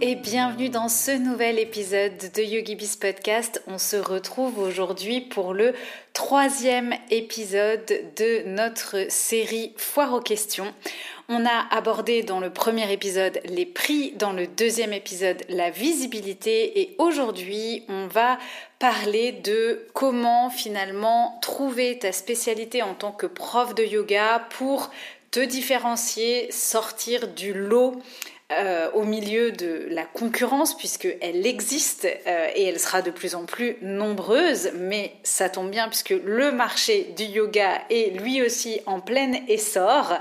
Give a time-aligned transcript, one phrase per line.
[0.00, 3.62] et bienvenue dans ce nouvel épisode de YogiBiz Podcast.
[3.66, 5.74] On se retrouve aujourd'hui pour le
[6.12, 7.84] troisième épisode
[8.16, 10.72] de notre série Foire aux questions.
[11.28, 16.80] On a abordé dans le premier épisode les prix, dans le deuxième épisode la visibilité
[16.80, 18.38] et aujourd'hui on va
[18.78, 24.90] parler de comment finalement trouver ta spécialité en tant que prof de yoga pour
[25.30, 28.00] te différencier, sortir du lot
[28.50, 33.44] euh, au milieu de la concurrence, puisqu'elle existe euh, et elle sera de plus en
[33.44, 39.00] plus nombreuse, mais ça tombe bien puisque le marché du yoga est lui aussi en
[39.00, 40.14] plein essor.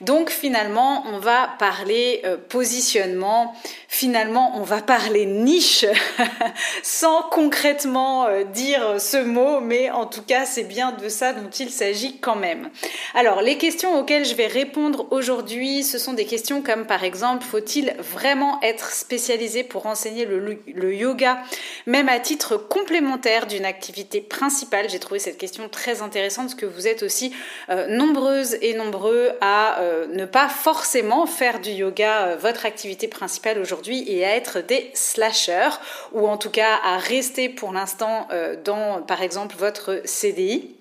[0.00, 3.54] Donc finalement, on va parler euh, positionnement,
[3.88, 5.84] finalement, on va parler niche,
[6.82, 11.68] sans concrètement dire ce mot, mais en tout cas, c'est bien de ça dont il
[11.68, 12.70] s'agit quand même.
[13.14, 17.44] Alors, les questions auxquelles je vais répondre aujourd'hui, ce sont des questions comme par exemple,
[17.44, 21.42] faut il vraiment être spécialisé pour enseigner le, yoga,
[21.86, 24.88] même à titre complémentaire d'une activité principale?
[24.88, 27.32] J'ai trouvé cette question très intéressante parce que vous êtes aussi
[27.68, 33.08] euh, nombreuses et nombreux à euh, ne pas forcément faire du yoga euh, votre activité
[33.08, 35.80] principale aujourd'hui et à être des slashers
[36.12, 38.28] ou en tout cas à rester pour l'instant
[38.64, 40.75] dans par exemple votre CDI.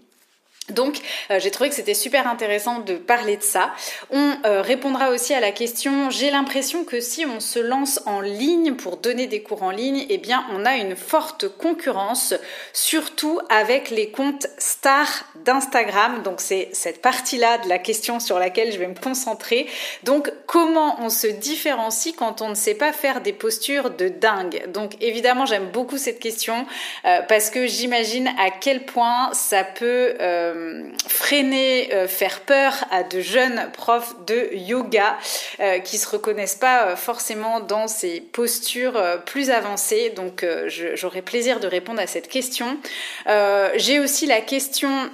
[0.69, 0.97] Donc
[1.30, 3.71] euh, j'ai trouvé que c'était super intéressant de parler de ça.
[4.09, 8.19] On euh, répondra aussi à la question, j'ai l'impression que si on se lance en
[8.19, 12.34] ligne pour donner des cours en ligne, eh bien on a une forte concurrence,
[12.73, 16.23] surtout avec les comptes stars d'Instagram.
[16.23, 19.68] Donc c'est cette partie-là de la question sur laquelle je vais me concentrer.
[20.01, 24.63] Donc comment on se différencie quand on ne sait pas faire des postures de dingue?
[24.69, 26.66] Donc évidemment j'aime beaucoup cette question
[27.06, 30.16] euh, parce que j'imagine à quel point ça peut...
[30.55, 35.17] Euh, freiner, euh, faire peur à de jeunes profs de yoga
[35.59, 40.11] euh, qui se reconnaissent pas forcément dans ces postures plus avancées.
[40.15, 42.77] Donc j'aurai plaisir de répondre à cette question.
[43.75, 45.09] J'ai aussi la question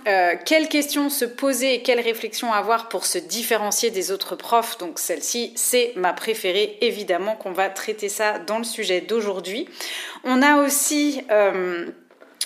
[0.46, 4.78] quelles questions se poser et quelles réflexions avoir pour se différencier des autres profs?
[4.78, 6.78] Donc celle-ci, c'est ma préférée.
[6.82, 9.68] Évidemment qu'on va traiter ça dans le sujet d'aujourd'hui.
[10.24, 11.22] On a aussi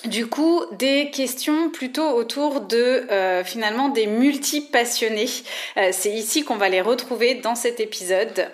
[0.07, 5.29] du coup, des questions plutôt autour de euh, finalement des multi-passionnés.
[5.77, 8.47] Euh, c'est ici qu'on va les retrouver dans cet épisode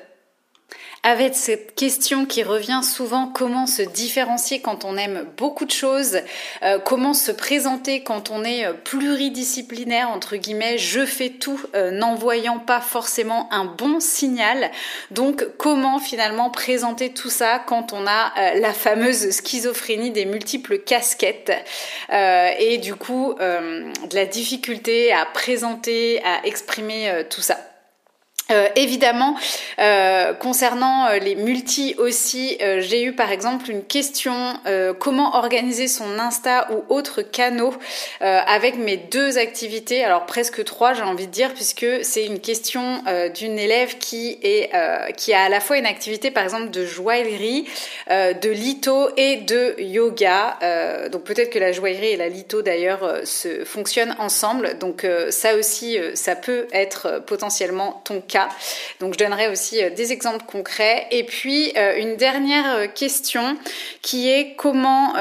[1.04, 6.20] avec cette question qui revient souvent comment se différencier quand on aime beaucoup de choses,
[6.62, 11.90] euh, comment se présenter quand on est euh, pluridisciplinaire entre guillemets, je fais tout, euh,
[11.90, 14.70] n'envoyant pas forcément un bon signal.
[15.10, 21.52] Donc comment finalement présenter tout ça quand on a la fameuse schizophrénie des multiples casquettes
[22.12, 27.71] et du coup de la difficulté à présenter, à exprimer tout ça.
[28.52, 29.36] Euh, évidemment,
[29.80, 34.32] euh, concernant euh, les multi aussi, j'ai eu par exemple une question
[35.00, 37.74] comment organiser son Insta ou autres canaux
[38.20, 43.04] avec mes deux activités, alors presque trois, j'ai envie de dire, puisque c'est une question
[43.36, 44.40] d'une élève qui
[45.18, 47.68] qui a à la fois une activité par exemple de joaillerie,
[48.10, 50.58] de litho et de yoga.
[51.12, 54.78] donc peut-être que la joaillerie et la litho d'ailleurs se fonctionnent ensemble.
[54.80, 58.41] Donc ça aussi, ça peut être potentiellement ton cas.
[59.00, 61.08] Donc je donnerai aussi euh, des exemples concrets.
[61.12, 63.58] Et puis euh, une dernière euh, question
[64.02, 65.14] qui est comment,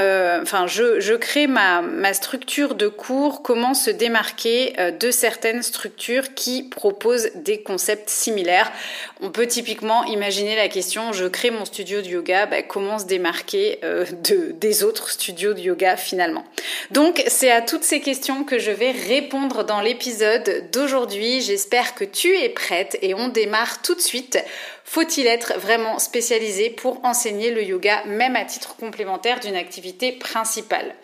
[0.43, 6.63] enfin je, crée ma, ma, structure de cours, comment se démarquer de certaines structures qui
[6.63, 8.73] proposent des concepts similaires?
[9.21, 13.05] On peut typiquement imaginer la question, je crée mon studio de yoga, bah, comment se
[13.05, 16.45] démarquer de, des autres studios de yoga finalement?
[16.91, 21.43] Donc c'est à toutes ces questions que je vais répondre dans l'épisode d'aujourd'hui.
[21.43, 24.39] J'espère que tu es prête on démarre tout de suite.
[24.85, 30.95] Faut-il être vraiment spécialisé pour enseigner le yoga, même à titre complémentaire d'une activité principale?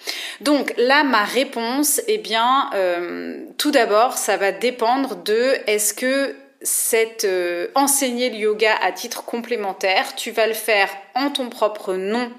[0.40, 6.34] Donc là, ma réponse, eh bien, euh, tout d'abord, ça va dépendre de est-ce que
[6.62, 11.94] cette euh, enseigner le yoga à titre complémentaire, tu vas le faire en ton propre
[11.94, 12.30] nom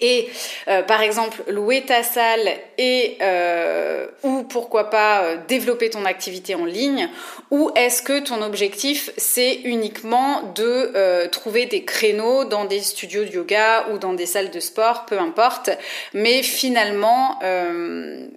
[0.00, 0.28] et
[0.68, 2.48] euh, par exemple louer ta salle
[2.78, 7.08] et euh, ou pourquoi pas euh, développer ton activité en ligne
[7.50, 13.30] ou est-ce que ton objectif c'est uniquement de trouver des créneaux dans des studios de
[13.30, 15.70] yoga ou dans des salles de sport peu importe
[16.14, 17.38] mais finalement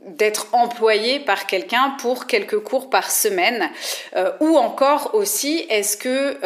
[0.05, 3.69] d'être employé par quelqu'un pour quelques cours par semaine?
[4.39, 6.37] Ou encore aussi est-ce que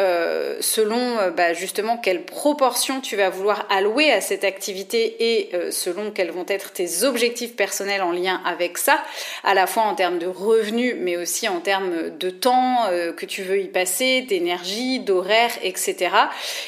[0.60, 6.10] selon bah, justement quelle proportion tu vas vouloir allouer à cette activité et euh, selon
[6.10, 9.02] quels vont être tes objectifs personnels en lien avec ça,
[9.44, 13.26] à la fois en termes de revenus, mais aussi en termes de temps euh, que
[13.26, 16.10] tu veux y passer, d'énergie, d'horaire, etc.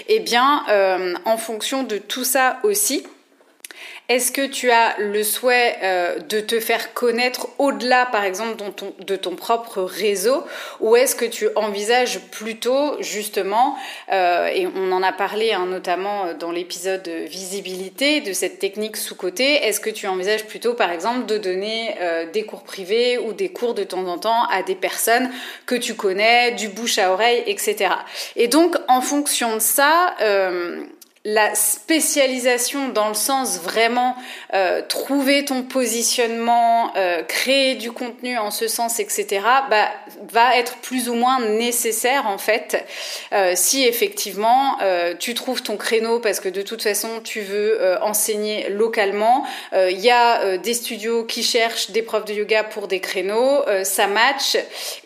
[0.09, 3.05] Eh bien, euh, en fonction de tout ça aussi,
[4.11, 8.61] est-ce que tu as le souhait euh, de te faire connaître au-delà, par exemple,
[8.99, 10.43] de ton, propre réseau?
[10.81, 13.77] Ou est-ce que tu envisages plutôt, justement,
[14.11, 19.65] euh, et on en a parlé hein, notamment dans l'épisode visibilité, de cette technique sous-côté,
[19.65, 23.51] est-ce que tu envisages plutôt, par exemple, de donner euh, des cours privés ou des
[23.51, 25.31] cours de temps en temps à des personnes
[25.67, 27.95] que tu connais, du bouche à oreille, etc.
[28.35, 30.17] Et donc, en fonction de ça,
[31.25, 34.17] la spécialisation dans le sens vraiment
[34.55, 39.91] euh, trouver ton positionnement, euh, créer du contenu en ce sens, etc., bah,
[40.33, 42.87] va être plus ou moins nécessaire en fait
[43.35, 44.79] euh, si effectivement
[45.19, 49.45] tu trouves ton créneau parce que de toute façon tu veux enseigner localement.
[49.73, 54.07] Il y a des studios qui cherchent des profs de yoga pour des créneaux, ça
[54.07, 54.57] match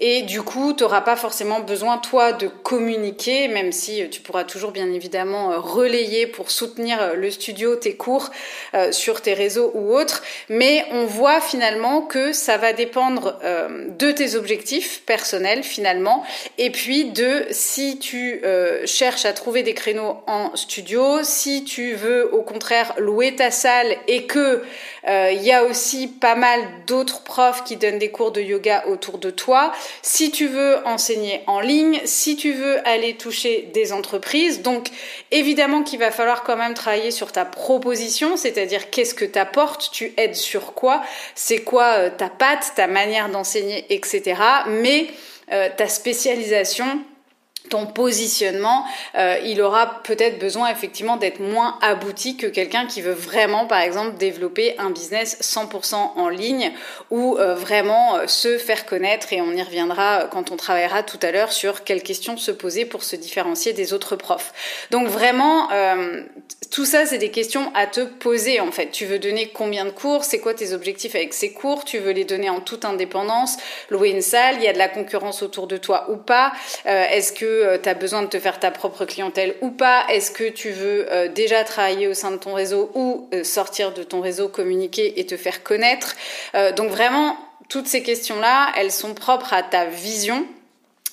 [0.00, 4.44] et du coup tu n'auras pas forcément besoin toi de communiquer, même si tu pourras
[4.44, 8.30] toujours bien évidemment relayer pour soutenir euh, le studio, tes cours
[8.74, 13.88] euh, sur tes réseaux ou autres, mais on voit finalement que ça va dépendre euh,
[13.88, 16.24] de tes objectifs personnels finalement,
[16.58, 18.42] et puis de si tu
[18.84, 23.96] cherches à trouver des créneaux en studio, si tu veux au contraire louer ta salle
[24.08, 24.62] et que
[25.06, 29.18] il y a aussi pas mal d'autres profs qui donnent des cours de yoga autour
[29.18, 29.72] de toi,
[30.02, 34.88] si tu veux enseigner en ligne, si tu veux aller toucher des entreprises, donc
[35.30, 39.90] évidemment qu'il va falloir quand même travailler sur ta proposition, c'est-à-dire qu'est-ce que tu apportes,
[39.92, 41.02] tu aides sur quoi,
[41.34, 44.40] c'est quoi euh, ta patte, ta manière d'enseigner, etc.
[44.68, 45.06] Mais
[45.52, 46.86] euh, ta spécialisation,
[47.70, 48.84] ton positionnement,
[49.14, 53.81] euh, il aura peut-être besoin effectivement d'être moins abouti que quelqu'un qui veut vraiment, par
[53.81, 56.72] exemple, développer un business 100% en ligne
[57.11, 59.32] ou euh, vraiment euh, se faire connaître.
[59.32, 62.84] Et on y reviendra quand on travaillera tout à l'heure sur quelles questions se poser
[62.84, 64.52] pour se différencier des autres profs.
[64.90, 65.69] Donc vraiment,
[66.70, 68.90] tout ça, c'est des questions à te poser en fait.
[68.90, 70.25] Tu veux donner combien de cours?
[70.25, 71.84] C'est quoi tes objectifs avec ces cours?
[71.84, 73.56] Tu veux les donner en toute indépendance?
[73.90, 74.56] Louer une salle?
[74.58, 76.52] Il y a de la concurrence autour de toi ou pas?
[76.84, 80.30] Est-ce que euh, tu as besoin de te faire ta propre clientèle ou pas Est-ce
[80.30, 84.02] que tu veux euh, déjà travailler au sein de ton réseau ou euh, sortir de
[84.02, 86.14] ton réseau, communiquer et te faire connaître?
[86.76, 87.36] Donc vraiment,
[87.68, 90.46] toutes ces questions-là, elles sont propres à ta vision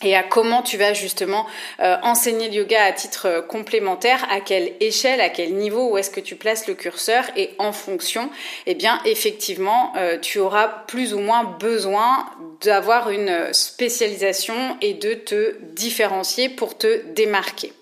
[0.03, 1.45] et à comment tu vas justement
[1.79, 5.97] euh, enseigner le yoga à titre euh, complémentaire, à quelle échelle, à quel niveau, où
[5.97, 8.29] est-ce que tu places le curseur et en fonction,
[8.65, 12.25] eh bien effectivement, euh, tu auras plus ou moins besoin
[12.61, 17.73] d'avoir une spécialisation et de te différencier pour te démarquer.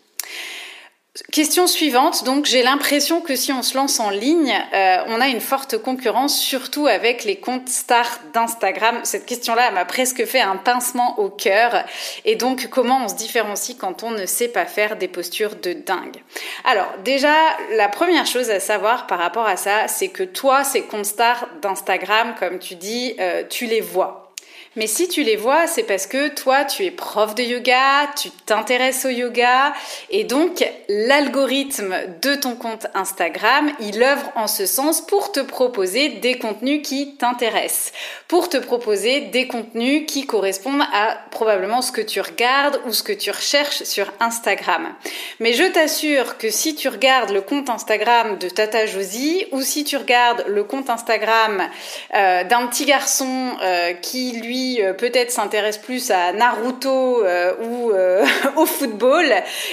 [1.32, 5.28] Question suivante, donc j'ai l'impression que si on se lance en ligne, euh, on a
[5.28, 9.00] une forte concurrence, surtout avec les comptes stars d'Instagram.
[9.04, 11.84] Cette question-là m'a presque fait un pincement au cœur.
[12.26, 15.74] Et donc comment on se différencie quand on ne sait pas faire des postures de
[15.74, 16.24] dingue?
[16.64, 17.36] Alors déjà,
[17.76, 21.48] la première chose à savoir par rapport à ça, c'est que toi, ces comptes stars
[21.62, 24.29] d'Instagram, comme tu dis, euh, tu les vois.
[24.76, 28.30] Mais si tu les vois, c'est parce que toi, tu es prof de yoga, tu
[28.30, 29.74] t'intéresses au yoga,
[30.12, 36.10] et donc l'algorithme de ton compte Instagram, il œuvre en ce sens pour te proposer
[36.10, 37.94] des contenus qui t'intéressent,
[38.28, 43.02] pour te proposer des contenus qui correspondent à probablement ce que tu regardes ou ce
[43.02, 44.94] que tu recherches sur Instagram.
[45.40, 49.84] Mais je t'assure que si tu regardes le compte Instagram de Tata Josie ou si
[49.84, 51.68] tu regardes le compte Instagram
[52.14, 57.92] euh, d'un petit garçon euh, qui lui euh, peut-être s'intéresse plus à Naruto euh, ou
[57.92, 58.26] euh,
[58.56, 59.26] au football,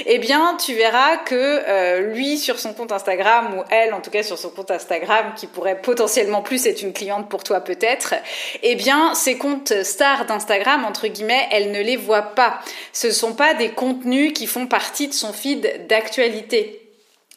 [0.07, 4.23] eh bien tu verras que lui sur son compte Instagram ou elle en tout cas
[4.23, 8.15] sur son compte Instagram qui pourrait potentiellement plus être une cliente pour toi peut-être,
[8.63, 12.61] eh bien ces comptes stars d'Instagram entre guillemets, elle ne les voit pas.
[12.93, 16.86] Ce sont pas des contenus qui font partie de son feed d'actualité.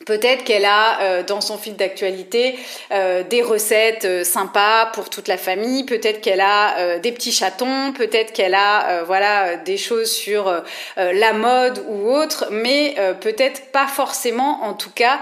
[0.10, 2.58] Peut-être qu'elle a euh, dans son fil d'actualité
[2.92, 5.84] euh, des recettes euh, sympas pour toute la famille.
[5.84, 7.94] Peut-être qu'elle a des petits chatons.
[7.94, 10.52] Peut-être qu'elle a voilà des choses sur
[10.98, 12.48] la mode ou autre.
[12.50, 15.20] Mais peut-être pas forcément, en tout cas,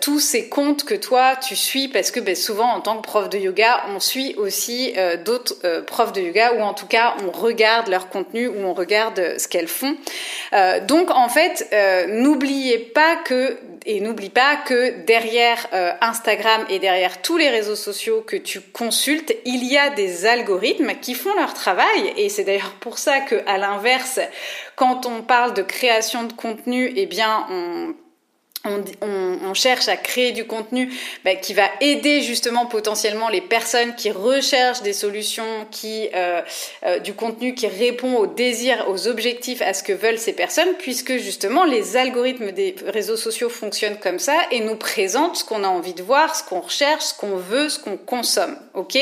[0.00, 3.28] tous ces comptes que toi tu suis parce que ben, souvent en tant que prof
[3.28, 7.88] de yoga, on suit aussi d'autres profs de yoga ou en tout cas on regarde
[7.88, 9.96] leur contenu ou on regarde ce qu'elles font.
[10.82, 11.70] donc en fait,
[12.08, 17.76] n'oubliez pas que et n'oublie pas que derrière euh, Instagram et derrière tous les réseaux
[17.76, 22.12] sociaux que tu consultes, il y a des algorithmes qui font leur travail.
[22.16, 24.20] Et c'est d'ailleurs pour ça que à l'inverse,
[24.76, 27.94] quand on parle de création de contenu, eh bien on
[28.64, 30.92] on, cherche à créer du contenu
[31.24, 36.40] bah, qui va aider justement potentiellement les personnes qui recherchent des solutions, qui euh,
[36.84, 40.72] euh, du contenu qui répond aux désirs, aux objectifs, à ce que veulent ces personnes,
[40.78, 45.64] puisque justement les algorithmes des réseaux sociaux fonctionnent comme ça et nous présentent ce qu'on
[45.64, 48.56] a envie de voir, ce qu'on recherche, ce qu'on veut, ce qu'on consomme.
[48.74, 48.96] Ok?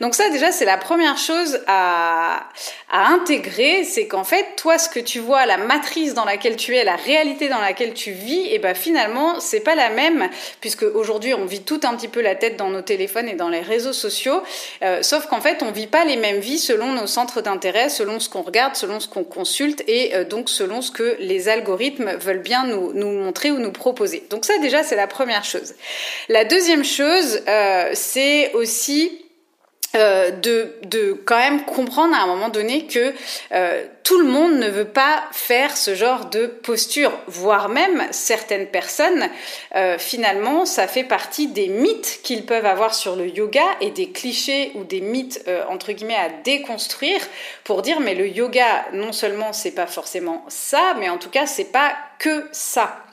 [0.00, 2.48] Donc ça déjà c'est la première chose à,
[2.90, 6.74] à intégrer, c'est qu'en fait toi ce que tu vois, la matrice dans laquelle tu
[6.76, 8.91] es, la réalité dans laquelle tu vis, et ben finalement,
[9.40, 10.28] c'est pas la même,
[10.60, 13.48] puisque aujourd'hui, on vit tout un petit peu la tête dans nos téléphones et dans
[13.48, 14.42] les réseaux sociaux,
[14.82, 18.20] euh, sauf qu'en fait, on vit pas les mêmes vies selon nos centres d'intérêt, selon
[18.20, 22.16] ce qu'on regarde, selon ce qu'on consulte, et euh, donc selon ce que les algorithmes
[22.16, 24.24] veulent bien nous, nous montrer ou nous proposer.
[24.30, 25.74] Donc ça, déjà, c'est la première chose.
[26.28, 29.21] La deuxième chose, euh, c'est aussi
[29.94, 33.12] euh, de, de quand même comprendre à un moment donné que
[33.52, 38.68] euh, tout le monde ne veut pas faire ce genre de posture, voire même certaines
[38.68, 39.28] personnes,
[39.76, 44.10] euh, finalement, ça fait partie des mythes qu'ils peuvent avoir sur le yoga et des
[44.10, 47.20] clichés ou des mythes entre guillemets à déconstruire
[47.64, 51.46] pour dire mais le yoga non seulement c'est pas forcément ça, mais en tout cas
[51.46, 53.04] c'est pas que ça.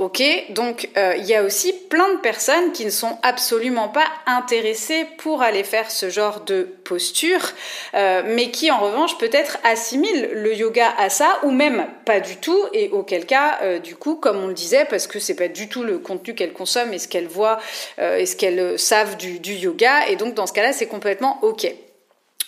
[0.00, 4.06] Ok, donc euh, il y a aussi plein de personnes qui ne sont absolument pas
[4.24, 7.50] intéressées pour aller faire ce genre de posture,
[7.92, 12.38] euh, mais qui en revanche peut-être assimilent le yoga à ça, ou même pas du
[12.38, 15.48] tout, et auquel cas, euh, du coup, comme on le disait, parce que c'est pas
[15.48, 17.58] du tout le contenu qu'elles consomment et ce qu'elles voient
[17.98, 21.70] et ce qu'elles savent du yoga, et donc dans ce cas-là, c'est complètement ok.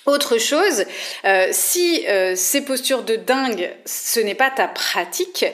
[0.04, 0.84] Autre chose,
[1.24, 5.44] euh, si euh, ces postures de dingue, ce n'est pas ta pratique,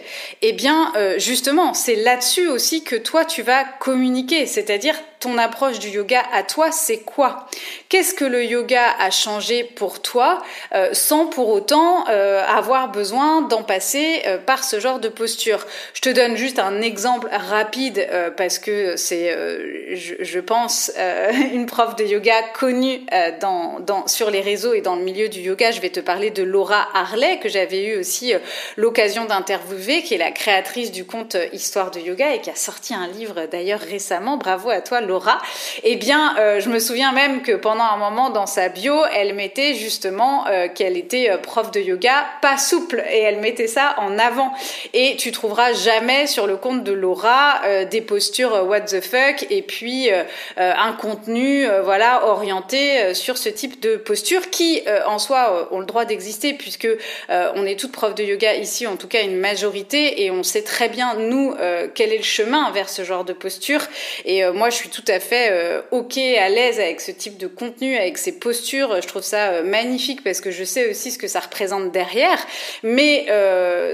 [0.40, 5.78] eh bien euh, justement, c'est là-dessus aussi que toi tu vas communiquer, c'est-à-dire ton approche
[5.78, 7.46] du yoga à toi, c'est quoi?
[7.88, 10.42] Qu'est-ce que le yoga a changé pour toi
[10.92, 15.66] sans pour autant avoir besoin d'en passer par ce genre de posture?
[15.94, 19.36] Je te donne juste un exemple rapide parce que c'est,
[19.94, 20.92] je, pense,
[21.52, 23.00] une prof de yoga connue
[23.40, 26.30] dans, dans, sur les réseaux et dans le milieu du yoga, je vais te parler
[26.30, 28.38] de Laura Harley, que j'avais eu aussi euh,
[28.76, 32.54] l'occasion d'interviewer, qui est la créatrice du compte euh, Histoire de Yoga et qui a
[32.54, 34.36] sorti un livre d'ailleurs récemment.
[34.36, 35.38] Bravo à toi, Laura.
[35.82, 39.34] Eh bien, euh, je me souviens même que pendant un moment dans sa bio, elle
[39.34, 44.52] mettait justement qu'elle était prof de yoga pas souple et elle mettait ça en avant.
[44.94, 47.60] Et tu trouveras jamais sur le compte de Laura
[47.90, 50.08] des postures what the fuck et puis
[50.56, 55.80] un contenu voilà orienté sur ce type de posture qui, euh, en soi, euh, ont
[55.80, 59.22] le droit d'exister puisque euh, on est toutes profs de yoga ici, en tout cas
[59.22, 61.54] une majorité, et on sait très bien nous
[61.94, 63.80] quel est le chemin vers ce genre de posture.
[64.24, 67.96] Et moi, je suis tout à fait ok, à l'aise avec ce type de contenu,
[67.96, 69.00] avec ces postures.
[69.00, 72.38] Je trouve ça magnifique parce que je sais aussi ce que ça représente derrière.
[72.82, 73.26] Mais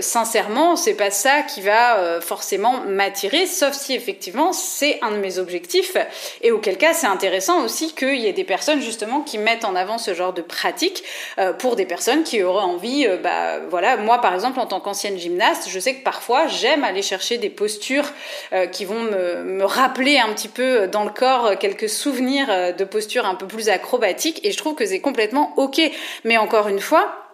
[0.01, 5.39] sincèrement, c'est pas ça qui va forcément m'attirer, sauf si effectivement c'est un de mes
[5.39, 5.97] objectifs.
[6.43, 9.75] Et auquel cas, c'est intéressant aussi qu'il y ait des personnes justement qui mettent en
[9.75, 11.05] avant ce genre de pratique
[11.39, 14.81] euh, pour des personnes qui auraient envie, euh, bah voilà, moi par exemple en tant
[14.81, 18.09] qu'ancienne gymnaste, je sais que parfois j'aime aller chercher des postures
[18.53, 22.85] euh, qui vont me, me, rappeler un petit peu dans le corps quelques souvenirs de
[22.85, 25.81] postures un peu plus acrobatiques et je trouve que c'est complètement ok.
[26.25, 27.25] Mais encore une fois,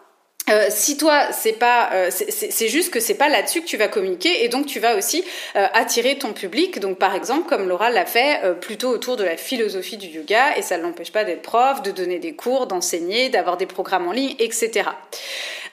[0.51, 3.89] euh, si toi c'est pas euh, c'est juste que c'est pas là-dessus que tu vas
[3.89, 5.23] communiquer et donc tu vas aussi
[5.55, 9.37] euh, attirer ton public donc par exemple comme Laura l'a fait plutôt autour de la
[9.37, 13.29] philosophie du yoga et ça ne l'empêche pas d'être prof de donner des cours d'enseigner
[13.29, 14.89] d'avoir des programmes en ligne etc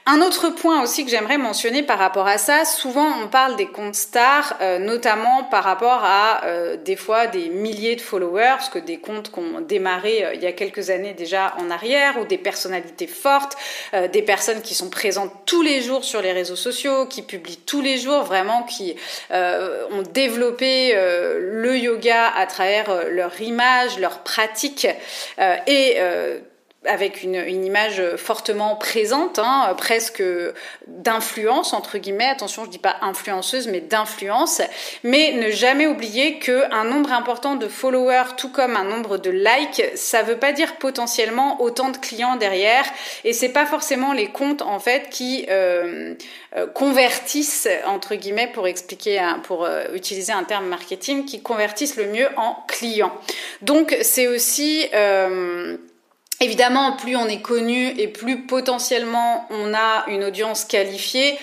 [0.10, 3.68] un autre point aussi que j'aimerais mentionner par rapport à ça, souvent on parle des
[3.68, 8.70] comptes stars, euh, notamment par rapport à euh, des fois des milliers de followers, parce
[8.70, 12.18] que des comptes qui ont démarré euh, il y a quelques années déjà en arrière,
[12.22, 13.58] ou des personnalités fortes,
[14.12, 17.82] des personnes qui sont présentes tous les jours sur les réseaux sociaux, qui publient tous
[17.82, 18.96] les jours, vraiment qui
[19.32, 24.88] ont développé le yoga à travers leur image, leur pratique
[25.68, 25.98] et
[26.88, 30.24] avec une, image fortement présente, hein, presque
[30.88, 32.30] d'influence entre guillemets.
[32.30, 34.62] Attention, je dis pas influenceuse, mais d'influence.
[35.04, 39.30] Mais ne jamais oublier que un nombre important de followers, tout comme un nombre de
[39.30, 42.86] likes, ça veut pas dire potentiellement autant de clients derrière.
[43.24, 46.16] Et c'est pas forcément les comptes en fait qui euh,
[46.56, 52.08] euh, convertissent entre guillemets pour expliquer, pour euh, utiliser un terme marketing, qui convertissent le
[52.08, 53.14] mieux en clients.
[53.62, 54.88] Donc c'est aussi
[56.40, 61.38] Évidemment, plus on est connu et plus potentiellement on a une audience qualifiée,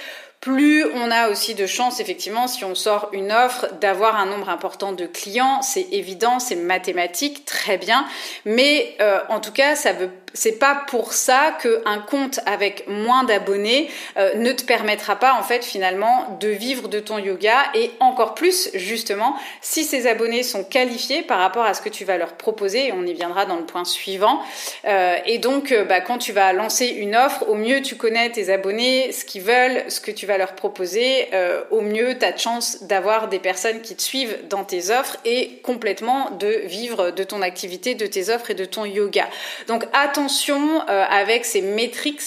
[0.45, 4.51] plus on a aussi de chances, effectivement, si on sort une offre, d'avoir un nombre
[4.51, 5.63] important de clients.
[5.63, 8.07] C'est évident, c'est mathématique, très bien.
[8.45, 13.23] Mais euh, en tout cas, ça veut c'est pas pour ça qu'un compte avec moins
[13.23, 17.55] d'abonnés euh, ne te permettra pas en fait finalement de vivre de ton yoga.
[17.75, 22.05] Et encore plus justement si ces abonnés sont qualifiés par rapport à ce que tu
[22.05, 24.43] vas leur proposer et on y viendra dans le point suivant.
[24.85, 28.31] Euh, et donc euh, bah, quand tu vas lancer une offre au mieux tu connais
[28.31, 31.29] tes abonnés ce qu'ils veulent ce que tu vas leur proposer.
[31.71, 35.17] Au mieux tu as de chance d'avoir des personnes qui te suivent dans tes offres
[35.25, 39.29] et complètement de vivre de ton activité de tes offres et de ton yoga.
[39.69, 39.85] Donc
[40.25, 42.23] attention euh, avec ces métriques.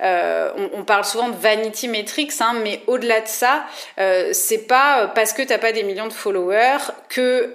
[0.00, 3.64] Euh, on, parle souvent de vanity metrics, hein, mais au-delà de ça,
[3.98, 7.52] euh, c'est pas parce que t'as pas des millions de followers que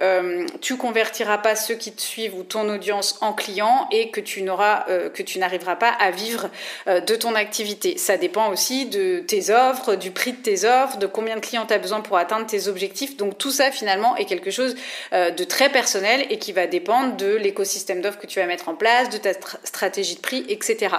[0.60, 4.42] tu convertiras pas ceux qui te suivent ou ton audience en clients et que tu
[4.42, 4.84] n'auras,
[5.14, 6.48] que tu n'arriveras pas à vivre
[6.86, 7.96] de ton activité.
[7.96, 11.66] Ça dépend aussi de tes offres, du prix de tes offres, de combien de clients
[11.66, 13.16] tu as besoin pour atteindre tes objectifs.
[13.16, 14.74] Donc tout ça finalement est quelque chose
[15.12, 18.74] de très personnel et qui va dépendre de l'écosystème d'offres que tu vas mettre en
[18.74, 19.32] place, de ta
[19.72, 20.96] stratégie de prix, etc.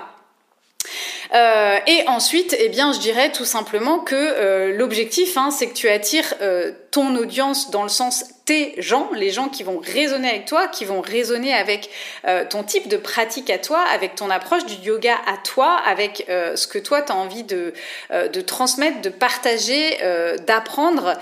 [1.33, 5.73] Euh, et ensuite, eh bien, je dirais tout simplement que euh, l'objectif, hein, c'est que
[5.73, 10.29] tu attires euh, ton audience dans le sens tes gens, les gens qui vont résonner
[10.29, 11.89] avec toi, qui vont résonner avec
[12.27, 16.25] euh, ton type de pratique à toi, avec ton approche du yoga à toi, avec
[16.27, 17.73] euh, ce que toi tu as envie de,
[18.11, 19.97] euh, de transmettre, de partager,
[20.45, 21.13] d'apprendre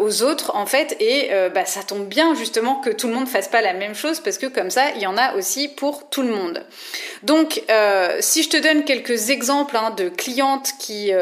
[0.00, 0.96] aux autres en fait.
[1.00, 4.20] Et bah, ça tombe bien justement que tout le monde fasse pas la même chose
[4.20, 6.64] parce que comme ça, il y en a aussi pour tout le monde.
[7.22, 7.62] Donc,
[8.20, 11.12] si je te donne quelques exemples hein, de clientes qui,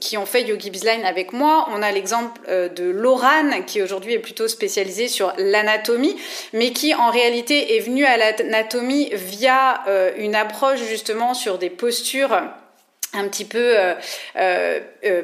[0.00, 4.18] qui ont fait Yogi Bizline avec moi, on a l'exemple de Laurane qui aujourd'hui est
[4.18, 4.77] plutôt spécialisée
[5.08, 6.16] sur l'anatomie,
[6.52, 11.70] mais qui en réalité est venu à l'anatomie via euh, une approche justement sur des
[11.70, 12.40] postures
[13.14, 13.94] un petit peu euh,
[14.36, 15.22] euh, euh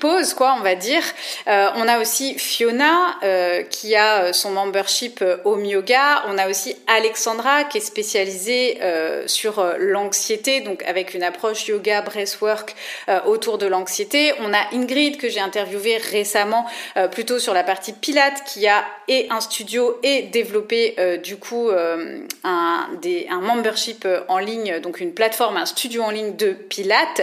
[0.00, 1.02] pose quoi on va dire.
[1.46, 6.76] Euh, on a aussi Fiona euh, qui a son membership Home Yoga on a aussi
[6.86, 8.78] Alexandra qui est spécialisée
[9.26, 12.74] sur l'anxiété donc avec une approche yoga breathwork
[13.26, 14.32] autour de l'anxiété.
[14.40, 16.66] On a Ingrid que j'ai interviewé récemment
[17.12, 22.88] plutôt sur la partie Pilate qui a et un studio et développé du coup un,
[23.00, 27.13] des, un membership en ligne donc une plateforme un studio en ligne de Pilates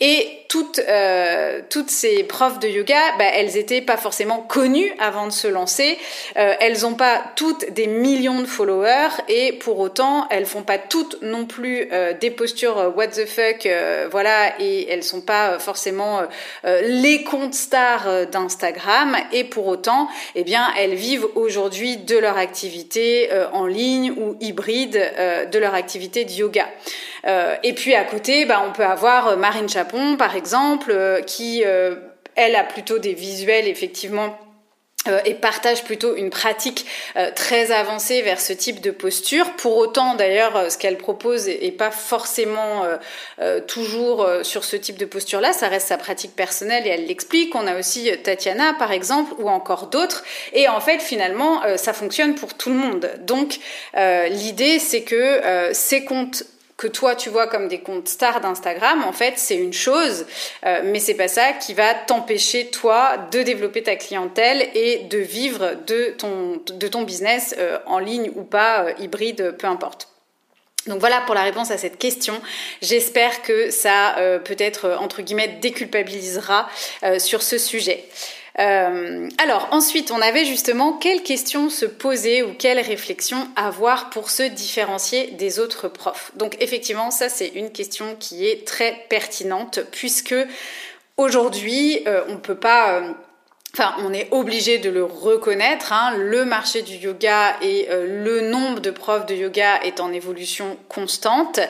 [0.00, 5.26] et toutes, euh, toutes ces profs de yoga, bah, elles étaient pas forcément connues avant
[5.26, 5.98] de se lancer.
[6.38, 10.78] Euh, elles n'ont pas toutes des millions de followers et pour autant, elles font pas
[10.78, 13.68] toutes non plus euh, des postures what the fuck,
[14.10, 16.22] voilà, et elles sont pas forcément
[16.64, 19.16] les comptes stars d'Instagram.
[19.32, 24.98] Et pour autant, eh bien, elles vivent aujourd'hui de leur activité en ligne ou hybride
[25.50, 26.66] de leur activité de yoga.
[27.62, 30.37] et puis à côté, bah, on peut avoir Marine Chapon, par exemple,
[30.88, 31.96] euh, qui, euh,
[32.34, 34.38] elle, a plutôt des visuels, effectivement,
[35.06, 36.84] euh, et partage plutôt une pratique
[37.34, 39.52] très avancée vers ce type de posture.
[39.52, 42.84] Pour autant, d'ailleurs, ce qu'elle propose est, pas forcément
[43.66, 45.52] toujours sur ce type de posture-là.
[45.52, 47.54] Ça reste sa pratique personnelle et elle l'explique.
[47.54, 50.24] On a aussi Tatiana, par exemple, ou encore d'autres.
[50.52, 53.10] Et en fait, finalement, ça fonctionne pour tout le monde.
[53.20, 53.58] Donc,
[53.94, 56.44] l'idée, c'est que ces comptes
[56.78, 60.24] que toi tu vois comme des comptes stars d'Instagram, en fait, c'est une chose,
[60.64, 65.18] euh, mais c'est pas ça qui va t'empêcher toi de développer ta clientèle et de
[65.18, 66.14] vivre de
[66.88, 70.08] ton business euh, en ligne ou pas, euh, hybride, peu importe.
[70.86, 72.40] Donc voilà pour la réponse à cette question.
[72.80, 74.14] J'espère que ça
[74.44, 76.66] peut-être entre guillemets déculpabilisera
[77.18, 78.08] sur ce sujet.
[78.58, 84.30] Euh, alors ensuite, on avait justement quelles questions se poser ou quelles réflexions avoir pour
[84.30, 86.32] se différencier des autres profs.
[86.34, 90.34] Donc effectivement, ça c'est une question qui est très pertinente puisque
[91.16, 93.00] aujourd'hui, euh, on ne peut pas...
[93.00, 93.12] Euh,
[93.74, 95.92] Enfin, on est obligé de le reconnaître.
[95.92, 96.14] Hein.
[96.16, 100.78] Le marché du yoga et euh, le nombre de profs de yoga est en évolution
[100.88, 101.60] constante.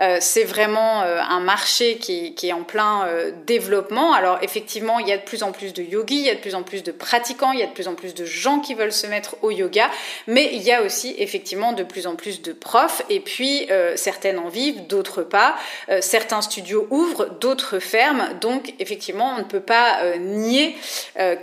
[0.00, 3.06] Euh, c'est vraiment euh, un marché qui, qui, est en plein
[3.46, 4.12] développement.
[4.12, 6.40] Alors effectivement, il y a de plus en plus de yogis, il y a de
[6.40, 8.74] plus en plus de pratiquants, il y a de plus en plus de gens qui
[8.74, 9.90] veulent se mettre au yoga,
[10.26, 13.02] mais il y a aussi effectivement de plus en plus de profs.
[13.10, 15.56] Et puis certaines en vivent, d'autres pas.
[16.00, 18.28] certains studios ouvrent, d'autres ferment.
[18.40, 20.76] Donc effectivement, on ne peut pas nier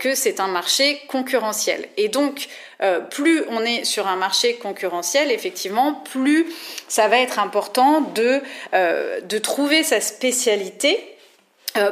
[0.02, 1.88] que c'est un marché concurrentiel.
[1.96, 2.48] Et donc,
[2.82, 6.44] euh, plus on est sur un marché concurrentiel, effectivement, plus
[6.88, 8.40] ça va être important de,
[8.74, 11.11] euh, trouver sa spécialité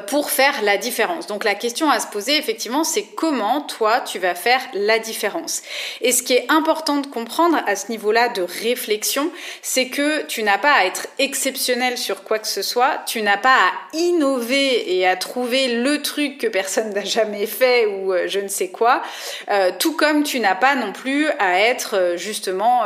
[0.07, 1.27] pour faire la différence.
[1.27, 5.63] Donc la question à se poser effectivement c'est comment toi tu vas faire la différence.
[6.01, 9.31] Et ce qui est important de comprendre à ce niveau-là de réflexion,
[9.63, 13.37] c'est que tu n'as pas à être exceptionnel sur quoi que ce soit, tu n'as
[13.37, 18.27] pas à innover et à trouver le truc que personne n'a jamais fait ou euh,
[18.27, 19.03] je ne sais quoi,
[19.51, 22.85] euh, tout comme tu n'as pas non plus à être justement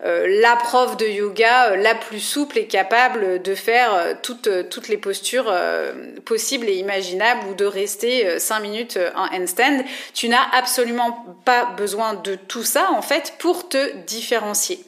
[0.00, 5.52] la prof de yoga la plus souple et capable de faire toutes, toutes les postures
[6.24, 9.84] possible et imaginable ou de rester 5 euh, minutes euh, en handstand.
[10.14, 14.84] Tu n'as absolument pas besoin de tout ça en fait pour te différencier.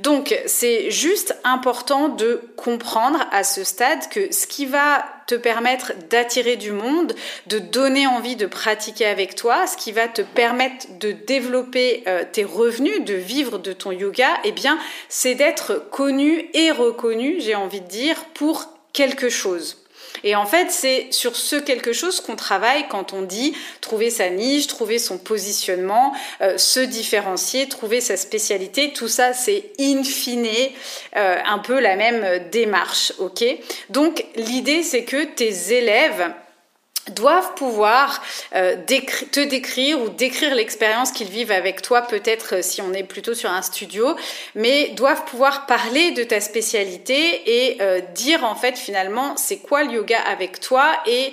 [0.00, 5.92] Donc c'est juste important de comprendre à ce stade que ce qui va te permettre
[6.08, 7.14] d'attirer du monde,
[7.46, 12.24] de donner envie de pratiquer avec toi, ce qui va te permettre de développer euh,
[12.30, 14.76] tes revenus, de vivre de ton yoga, eh bien,
[15.08, 19.79] c'est d'être connu et reconnu, j'ai envie de dire, pour quelque chose.
[20.24, 24.30] Et en fait, c'est sur ce quelque chose qu'on travaille quand on dit trouver sa
[24.30, 28.92] niche, trouver son positionnement, euh, se différencier, trouver sa spécialité.
[28.92, 30.46] Tout ça, c'est in fine
[31.16, 33.44] euh, un peu la même démarche, ok?
[33.88, 36.32] Donc l'idée, c'est que tes élèves
[37.10, 38.22] doivent pouvoir
[38.54, 38.76] euh,
[39.32, 43.34] te décrire ou décrire l'expérience qu'ils vivent avec toi, peut-être euh, si on est plutôt
[43.34, 44.16] sur un studio,
[44.54, 49.84] mais doivent pouvoir parler de ta spécialité et euh, dire en fait finalement c'est quoi
[49.84, 51.32] le yoga avec toi et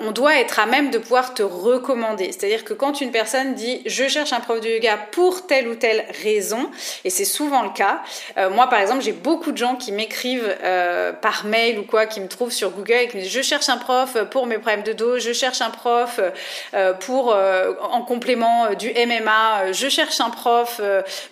[0.00, 2.32] on doit être à même de pouvoir te recommander.
[2.32, 5.74] C'est-à-dire que quand une personne dit je cherche un prof de yoga pour telle ou
[5.74, 6.70] telle raison,
[7.04, 8.00] et c'est souvent le cas,
[8.50, 10.56] moi par exemple j'ai beaucoup de gens qui m'écrivent
[11.20, 13.68] par mail ou quoi, qui me trouvent sur Google et qui me disent je cherche
[13.68, 16.20] un prof pour mes problèmes de je cherche un prof
[16.74, 20.80] euh, pour euh, en complément euh, du MMA, je cherche un prof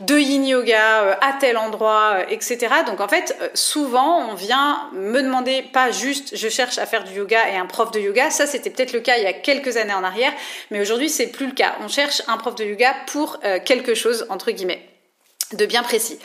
[0.00, 2.58] de yin yoga à tel endroit, etc.
[2.86, 7.14] Donc en fait, souvent on vient me demander pas juste je cherche à faire du
[7.14, 9.76] yoga et un prof de yoga, ça c'était peut-être le cas il y a quelques
[9.76, 10.32] années en arrière,
[10.70, 11.74] mais aujourd'hui c'est plus le cas.
[11.84, 14.95] On cherche un prof de yoga pour quelque chose entre guillemets
[15.52, 16.18] de bien précis,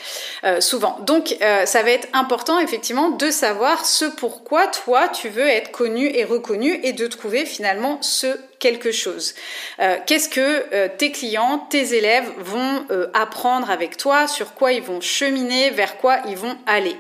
[0.43, 0.97] euh, souvent.
[1.01, 5.71] Donc, euh, ça va être important, effectivement, de savoir ce pourquoi toi, tu veux être
[5.71, 9.35] connu et reconnu et de trouver finalement ce quelque chose.
[9.79, 15.01] Euh, qu'est-ce que tes clients, tes élèves vont apprendre avec toi, sur quoi ils vont
[15.01, 16.95] cheminer, vers quoi ils vont aller.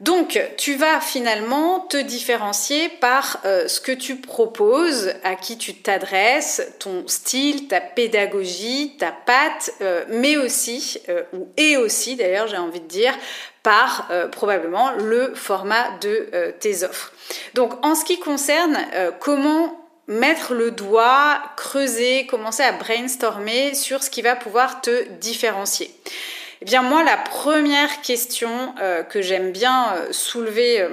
[0.00, 5.74] Donc, tu vas finalement te différencier par euh, ce que tu proposes, à qui tu
[5.74, 12.46] t'adresses, ton style, ta pédagogie, ta patte, euh, mais aussi, euh, ou et aussi d'ailleurs,
[12.46, 13.14] j'ai envie de dire,
[13.62, 17.12] par probablement le format de tes offres.
[17.54, 18.78] Donc, en ce qui concerne
[19.18, 25.90] comment mettre le doigt, creuser, commencer à brainstormer sur ce qui va pouvoir te différencier.
[26.66, 30.88] Eh bien moi, la première question euh, que j'aime bien euh, soulever euh,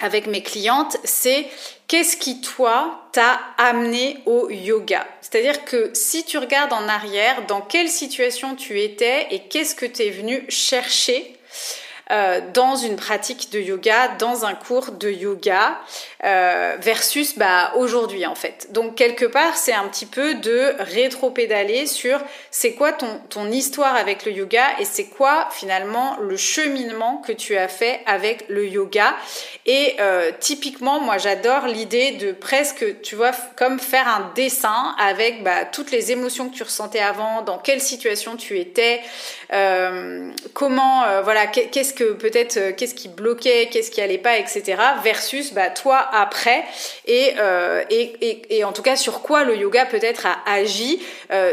[0.00, 1.46] avec mes clientes, c'est
[1.86, 5.06] qu'est-ce qui, toi, t'a amené au yoga?
[5.20, 9.86] C'est-à-dire que si tu regardes en arrière, dans quelle situation tu étais et qu'est-ce que
[9.86, 11.36] tu es venu chercher
[12.54, 15.78] dans une pratique de yoga, dans un cours de yoga,
[16.24, 18.72] euh, versus bah, aujourd'hui en fait.
[18.72, 22.18] Donc quelque part, c'est un petit peu de rétro-pédaler sur
[22.50, 27.30] c'est quoi ton, ton histoire avec le yoga et c'est quoi finalement le cheminement que
[27.30, 29.14] tu as fait avec le yoga.
[29.64, 35.44] Et euh, typiquement, moi j'adore l'idée de presque, tu vois, comme faire un dessin avec
[35.44, 39.02] bah, toutes les émotions que tu ressentais avant, dans quelle situation tu étais,
[39.52, 44.76] euh, comment, voilà, qu'est-ce que peut-être, qu'est-ce qui bloquait, qu'est-ce qui allait pas, etc.
[45.04, 46.64] Versus bah, toi après
[47.06, 47.34] et,
[47.90, 51.00] et, et, en tout cas sur quoi le yoga peut-être a agi.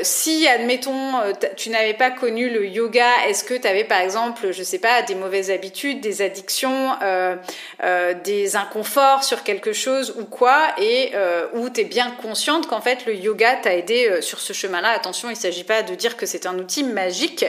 [0.02, 1.14] si admettons
[1.56, 5.02] tu n'avais pas connu le yoga, est-ce que tu avais par exemple, je sais pas,
[5.02, 6.92] des mauvaises habitudes, des addictions,
[8.24, 11.12] des inconforts sur quelque chose ou quoi, et
[11.54, 14.90] où tu es bien consciente qu'en fait le yoga t'a aidé sur ce chemin-là?
[14.90, 17.46] Attention, il ne s'agit pas de dire que c'est un outil magique.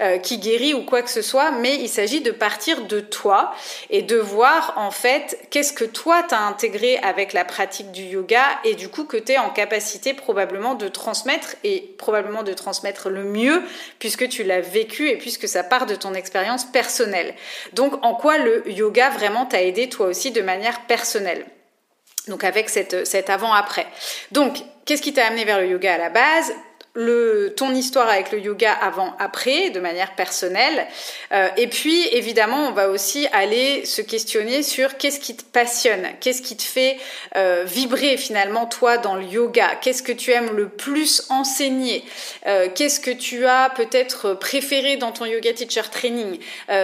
[0.00, 3.52] Euh, qui guérit ou quoi que ce soit, mais il s'agit de partir de toi
[3.90, 8.02] et de voir en fait qu'est-ce que toi tu as intégré avec la pratique du
[8.02, 12.52] yoga et du coup que tu es en capacité probablement de transmettre et probablement de
[12.52, 13.62] transmettre le mieux
[13.98, 17.34] puisque tu l'as vécu et puisque ça part de ton expérience personnelle.
[17.72, 21.46] Donc en quoi le yoga vraiment t'a aidé toi aussi de manière personnelle?
[22.28, 23.86] Donc avec cet avant-après.
[24.30, 26.52] Donc, qu'est-ce qui t'a amené vers le yoga à la base?
[26.94, 30.86] Le, ton histoire avec le yoga avant-après, de manière personnelle.
[31.32, 36.08] Euh, et puis, évidemment, on va aussi aller se questionner sur qu'est-ce qui te passionne,
[36.20, 36.98] qu'est-ce qui te fait
[37.36, 42.04] euh, vibrer finalement toi dans le yoga, qu'est-ce que tu aimes le plus enseigner,
[42.46, 46.38] euh, qu'est-ce que tu as peut-être préféré dans ton yoga teacher training,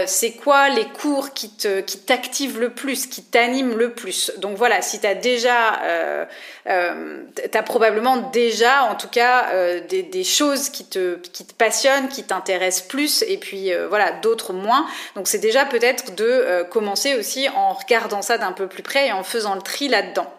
[0.07, 4.33] c'est quoi les cours qui te qui t'activent le plus, qui t'animent le plus?
[4.39, 6.27] Donc voilà, si tu as déjà,
[6.67, 9.47] tu as probablement déjà, en tout cas,
[9.89, 14.13] des des, choses qui te, qui te passionnent, qui t'intéressent plus, et puis euh, voilà,
[14.13, 14.87] d'autres moins.
[15.15, 19.09] Donc c'est déjà peut-être de euh, commencer aussi en regardant ça d'un peu plus près
[19.09, 20.33] et en faisant le tri là-dedans.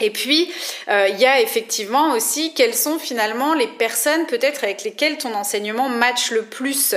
[0.00, 0.52] Et puis,
[0.88, 5.34] euh, il y a effectivement aussi quelles sont finalement les personnes peut-être avec lesquelles ton
[5.34, 6.94] enseignement match le plus,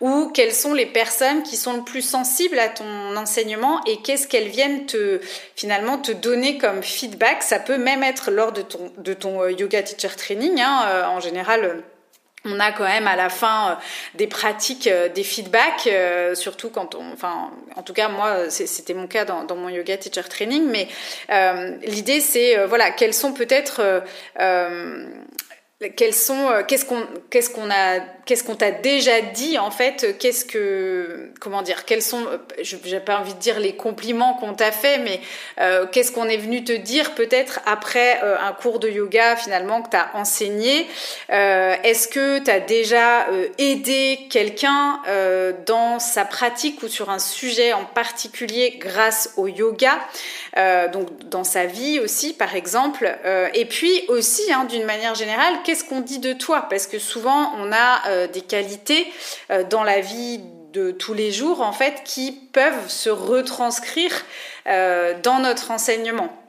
[0.00, 4.28] ou quelles sont les personnes qui sont le plus sensibles à ton enseignement et qu'est-ce
[4.28, 5.20] qu'elles viennent te
[5.56, 7.42] finalement te donner comme feedback.
[7.42, 10.60] Ça peut même être lors de ton, de ton euh, yoga teacher training.
[10.60, 11.82] Hein, euh, en général,
[12.44, 13.74] on a quand même à la fin euh,
[14.14, 18.94] des pratiques, euh, des feedbacks, euh, surtout quand on, enfin, en tout cas moi, c'était
[18.94, 20.88] mon cas dans, mon yoga teacher training, mais
[21.86, 24.02] l'idée c'est, voilà, quels sont peut-être
[25.90, 30.16] quels sont euh, qu'est-ce qu'on qu'est-ce qu'on a qu'est-ce qu'on t'a déjà dit en fait
[30.18, 32.24] qu'est-ce que comment dire quels sont
[32.62, 35.20] j'ai pas envie de dire les compliments qu'on t'a fait mais
[35.60, 39.82] euh, qu'est-ce qu'on est venu te dire peut-être après euh, un cours de yoga finalement
[39.82, 40.86] que tu as enseigné
[41.28, 43.26] est-ce que tu as déjà
[43.58, 45.00] aidé quelqu'un
[45.66, 49.98] dans sa pratique ou sur un sujet en particulier grâce au yoga?
[50.92, 53.16] Donc dans sa vie aussi par exemple
[53.54, 56.66] et puis aussi hein, d'une manière générale qu'est-ce qu'on dit de toi?
[56.68, 59.06] Parce que souvent, on a euh, des qualités
[59.50, 60.40] euh, dans la vie
[60.72, 64.12] de tous les jours, en fait, qui peuvent se retranscrire
[64.66, 66.41] euh, dans notre enseignement.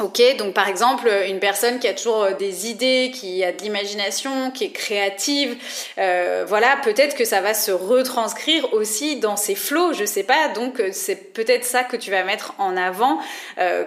[0.00, 3.60] Ok, donc par exemple, une personne qui a toujours euh, des idées, qui a de
[3.60, 5.54] l'imagination, qui est créative,
[5.98, 10.48] euh, voilà, peut-être que ça va se retranscrire aussi dans ses flots, je sais pas.
[10.48, 13.18] Donc euh, c'est peut-être ça que tu vas mettre en avant,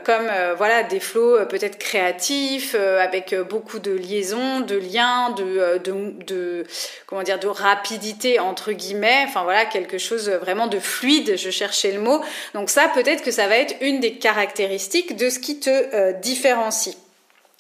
[0.04, 6.64] comme voilà des flots peut-être créatifs, avec beaucoup de liaisons, de liens, de, de, de,
[7.08, 9.26] comment dire, de rapidité entre guillemets.
[9.28, 11.36] Enfin voilà, quelque chose vraiment de fluide.
[11.36, 12.22] Je cherchais le mot.
[12.54, 15.95] Donc ça, peut-être que ça va être une des caractéristiques de ce qui te euh,
[16.22, 16.98] différencie.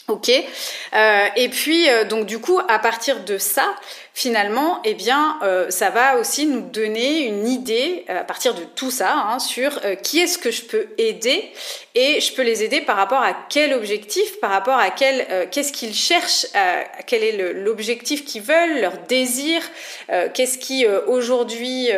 [0.07, 0.29] Ok.
[0.29, 3.73] Euh, et puis euh, donc du coup, à partir de ça,
[4.13, 8.91] finalement, eh bien, euh, ça va aussi nous donner une idée à partir de tout
[8.91, 11.51] ça hein, sur qui est-ce que je peux aider
[11.95, 15.73] et je peux les aider par rapport à quel objectif, par rapport à quel qu'est-ce
[15.73, 16.45] qu'ils cherchent,
[17.07, 19.61] quel est l'objectif qu'ils veulent, leur désir,
[20.33, 21.89] qu'est-ce qui aujourd'hui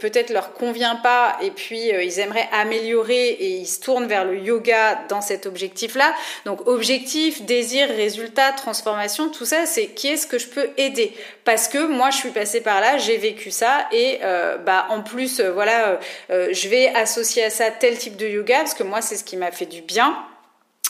[0.00, 4.38] peut-être leur convient pas et puis ils aimeraient améliorer et ils se tournent vers le
[4.38, 6.12] yoga dans cet objectif-là.
[6.46, 11.12] Donc objectif, désir, résultat, transformation, tout ça, c'est qui est-ce que je peux aider?
[11.44, 14.86] Parce parce que moi je suis passée par là, j'ai vécu ça et euh, bah
[14.90, 15.98] en plus euh, voilà,
[16.30, 19.24] euh, je vais associer à ça tel type de yoga parce que moi c'est ce
[19.24, 20.14] qui m'a fait du bien.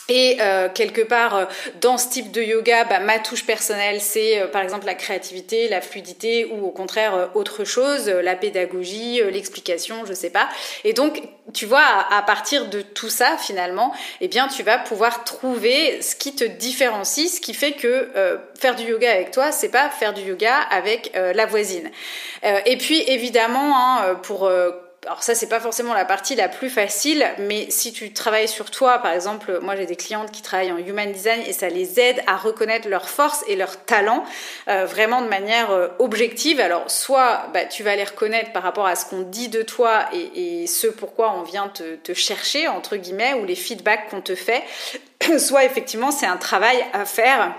[0.07, 1.45] Et euh, quelque part, euh,
[1.81, 5.67] dans ce type de yoga, bah, ma touche personnelle, c'est euh, par exemple la créativité,
[5.67, 10.47] la fluidité ou au contraire autre chose, la pédagogie, l'explication, je sais pas.
[10.83, 15.23] Et donc, tu vois, à, partir de tout ça, finalement, eh bien, tu vas pouvoir
[15.23, 18.09] trouver ce qui te différencie, ce qui fait que
[18.59, 21.89] faire du yoga avec toi, c'est pas faire du yoga avec la voisine.
[22.43, 24.49] et puis, évidemment, hein, pour
[25.05, 28.71] alors ça c'est pas forcément la partie la plus facile, mais si tu travailles sur
[28.71, 31.99] toi, par exemple, moi j'ai des clientes qui travaillent en human design et ça les
[31.99, 34.23] aide à reconnaître leurs forces et leurs talents
[34.67, 36.59] euh, vraiment de manière euh, objective.
[36.59, 40.05] Alors soit bah, tu vas les reconnaître par rapport à ce qu'on dit de toi
[40.13, 44.63] et, ce pourquoi on vient te chercher entre guillemets ou les feedbacks qu'on te fait,
[45.37, 47.53] soit effectivement c'est un travail à faire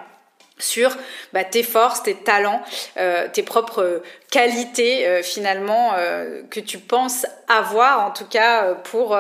[0.59, 0.97] sur
[1.33, 2.63] bah, tes forces, tes talents,
[2.97, 9.17] euh, tes propres qualités euh, finalement euh, que tu penses avoir en tout cas pour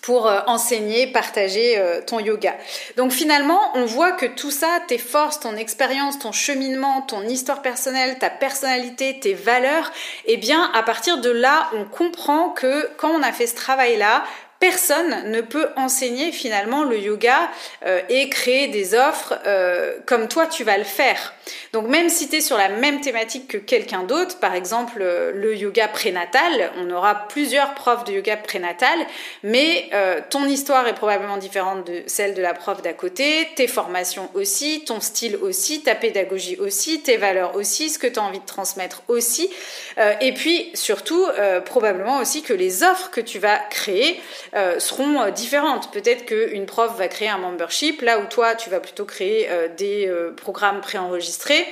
[0.00, 2.56] pour enseigner, partager ton yoga.
[2.96, 7.62] Donc finalement, on voit que tout ça, tes forces, ton expérience, ton cheminement, ton histoire
[7.62, 9.92] personnelle, ta personnalité, tes valeurs,
[10.24, 14.24] eh bien à partir de là, on comprend que quand on a fait ce travail-là,
[14.62, 17.50] personne ne peut enseigner finalement le yoga
[17.84, 21.34] euh, et créer des offres euh, comme toi tu vas le faire.
[21.72, 25.32] Donc même si tu es sur la même thématique que quelqu'un d'autre, par exemple euh,
[25.34, 29.00] le yoga prénatal, on aura plusieurs profs de yoga prénatal,
[29.42, 29.90] mais
[30.30, 34.84] ton histoire est probablement différente de celle de la prof d'à côté, tes formations aussi,
[34.84, 38.46] ton style aussi, ta pédagogie aussi, tes valeurs aussi, ce que tu as envie de
[38.46, 39.50] transmettre aussi,
[40.20, 41.26] et puis surtout
[41.64, 44.20] probablement aussi que les offres que tu vas créer
[44.54, 45.90] euh, seront euh, différentes.
[45.92, 49.68] Peut-être qu'une prof va créer un membership, là où toi, tu vas plutôt créer euh,
[49.68, 51.66] des programmes préenregistrés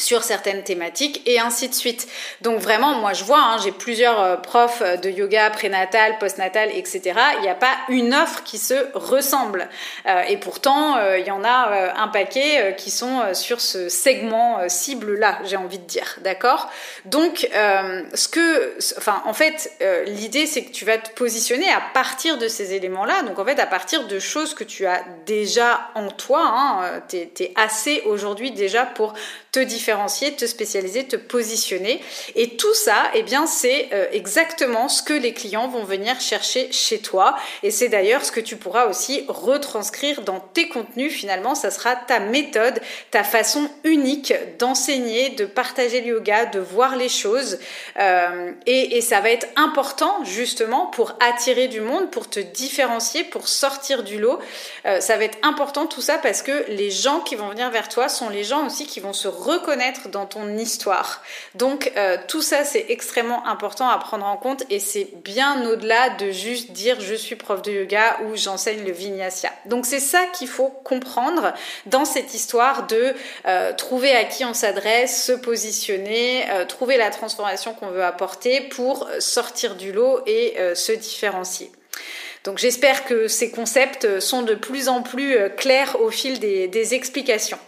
[0.00, 2.08] sur certaines thématiques et ainsi de suite.
[2.40, 7.12] Donc vraiment, moi je vois, hein, j'ai plusieurs euh, profs de yoga prénatal, postnatal, etc.
[7.36, 9.68] Il n'y a pas une offre qui se ressemble.
[10.06, 14.68] Euh, et pourtant, euh, il y en a un paquet qui sont sur ce segment
[14.68, 16.16] cible-là, j'ai envie de dire.
[16.22, 16.70] D'accord?
[17.04, 19.72] Donc, ce que, enfin, en fait,
[20.06, 23.22] l'idée c'est que tu vas te positionner à partir de ces éléments-là.
[23.22, 27.16] Donc en fait, à partir de choses que tu as déjà en toi, hein, tu
[27.16, 29.14] es, assez aujourd'hui déjà pour
[29.52, 32.00] te différencier, te spécialiser, te positionner.
[32.36, 36.70] Et tout ça, eh bien, c'est euh, exactement ce que les clients vont venir chercher
[36.70, 37.36] chez toi.
[37.62, 41.12] Et c'est d'ailleurs ce que tu pourras aussi retranscrire dans tes contenus.
[41.12, 46.96] Finalement, ça sera ta méthode, ta façon unique d'enseigner, de partager le yoga, de voir
[46.96, 47.58] les choses.
[47.98, 53.48] Euh, et, ça va être important justement pour attirer du monde, pour te différencier, pour
[53.48, 54.38] sortir du lot.
[54.84, 57.88] Euh, ça va être important tout ça parce que les gens qui vont venir vers
[57.88, 61.22] toi sont les gens aussi qui vont se reconnaître dans ton histoire.
[61.54, 66.10] Donc euh, tout ça c'est extrêmement important à prendre en compte et c'est bien au-delà
[66.10, 69.48] de juste dire je suis prof de yoga ou j'enseigne le vinyasa.
[69.66, 71.52] Donc c'est ça qu'il faut comprendre
[71.86, 73.14] dans cette histoire de
[73.46, 78.60] euh, trouver à qui on s'adresse, se positionner, euh, trouver la transformation qu'on veut apporter
[78.60, 81.70] pour sortir du lot et se différencier.
[82.44, 87.58] Donc j'espère que ces concepts sont de plus en plus clairs au fil des explications.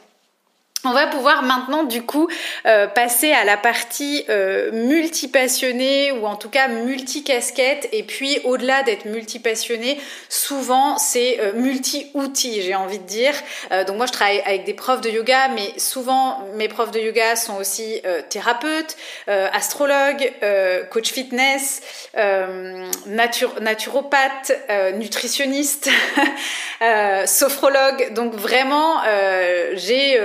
[0.85, 2.29] On va pouvoir maintenant du coup
[2.67, 8.83] euh, passer à la partie euh, multipassionné ou en tout cas multicasquette et puis au-delà
[8.83, 13.33] d'être multipassionné, souvent c'est euh, multi-outils j'ai envie de dire.
[13.71, 16.99] Euh, donc moi je travaille avec des profs de yoga mais souvent mes profs de
[16.99, 18.97] yoga sont aussi thérapeutes,
[19.29, 20.33] astrologues,
[20.91, 21.81] coach fitness,
[23.07, 24.53] naturopathe,
[24.95, 25.91] nutritionniste,
[27.27, 28.13] sophrologue.
[28.15, 29.01] Donc vraiment
[29.75, 30.19] j'ai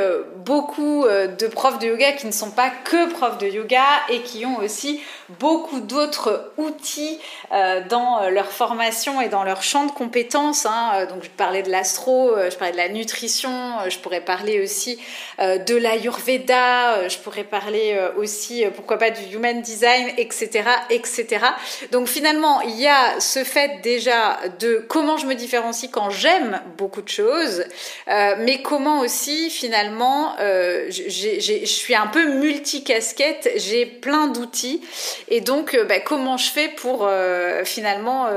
[0.48, 4.22] beaucoup euh, de profs de yoga qui ne sont pas que profs de yoga et
[4.22, 5.02] qui ont aussi
[5.42, 7.20] beaucoup d'autres outils
[7.52, 10.66] euh, dans euh, leur formation et dans leur champ de compétences.
[10.66, 11.06] Hein.
[11.10, 13.50] Donc je parlais de l'astro, je parlais de la nutrition,
[13.90, 15.00] je pourrais parler aussi
[15.40, 21.46] de l'ayurveda, je pourrais parler aussi, pourquoi pas, du human design, etc., etc.
[21.92, 26.62] Donc finalement, il y a ce fait déjà de comment je me différencie quand j'aime
[26.78, 27.66] beaucoup de choses,
[28.08, 34.82] mais comment aussi finalement euh, je suis un peu multicasquette, j'ai plein d'outils.
[35.30, 38.28] Et donc, euh, bah, comment je fais pour euh, finalement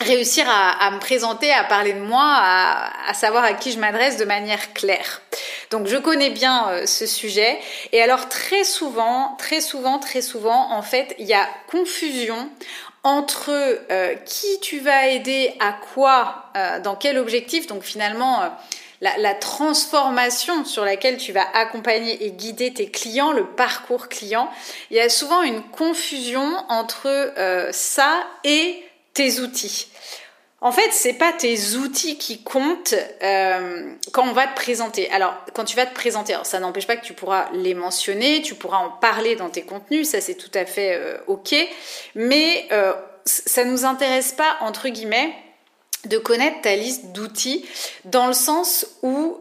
[0.00, 4.24] réussir à, me présenter, à parler de moi, à, savoir à qui je m'adresse de
[4.24, 5.22] manière claire?
[5.70, 7.58] Donc je connais bien ce sujet.
[7.92, 12.50] Et alors très souvent, très souvent, très souvent, en fait, il y a confusion
[13.04, 13.52] entre
[14.24, 16.50] qui tu vas aider à quoi,
[16.82, 17.68] dans quel objectif.
[17.68, 18.40] Donc finalement
[19.02, 24.48] la, transformation sur laquelle tu vas accompagner et guider tes clients, le parcours client,
[24.90, 29.88] il y a souvent une confusion entre euh, ça et tes outils.
[30.60, 35.10] En fait, c'est pas tes outils qui comptent euh, quand on va te présenter.
[35.10, 38.54] Alors, quand tu vas te présenter, ça n'empêche pas que tu pourras les mentionner, tu
[38.54, 41.52] pourras en parler dans tes contenus, ça c'est tout à fait euh, ok.
[42.14, 42.68] Mais
[43.24, 45.34] ça nous intéresse pas entre guillemets
[46.06, 47.66] de connaître ta liste d'outils
[48.04, 49.38] dans le sens où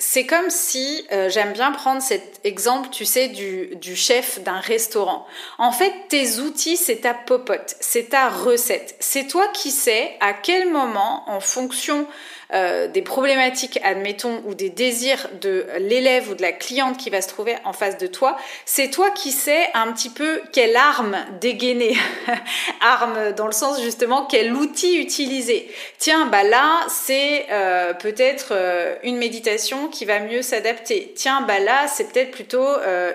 [0.00, 4.60] c'est comme si, euh, j'aime bien prendre cet exemple, tu sais, du, du chef d'un
[4.60, 5.26] restaurant.
[5.58, 8.94] En fait, tes outils, c'est ta popote, c'est ta recette.
[9.00, 12.06] C'est toi qui sais à quel moment, en fonction
[12.54, 17.20] euh, des problématiques, admettons, ou des désirs de l'élève ou de la cliente qui va
[17.20, 21.18] se trouver en face de toi, c'est toi qui sais un petit peu quelle arme
[21.40, 21.94] dégainer.
[22.80, 25.70] arme dans le sens justement quel outil utiliser.
[25.98, 31.12] Tiens, bah là, c'est euh, peut-être euh, une méditation qui va mieux s'adapter.
[31.14, 32.66] Tiens, bah là, c'est peut-être plutôt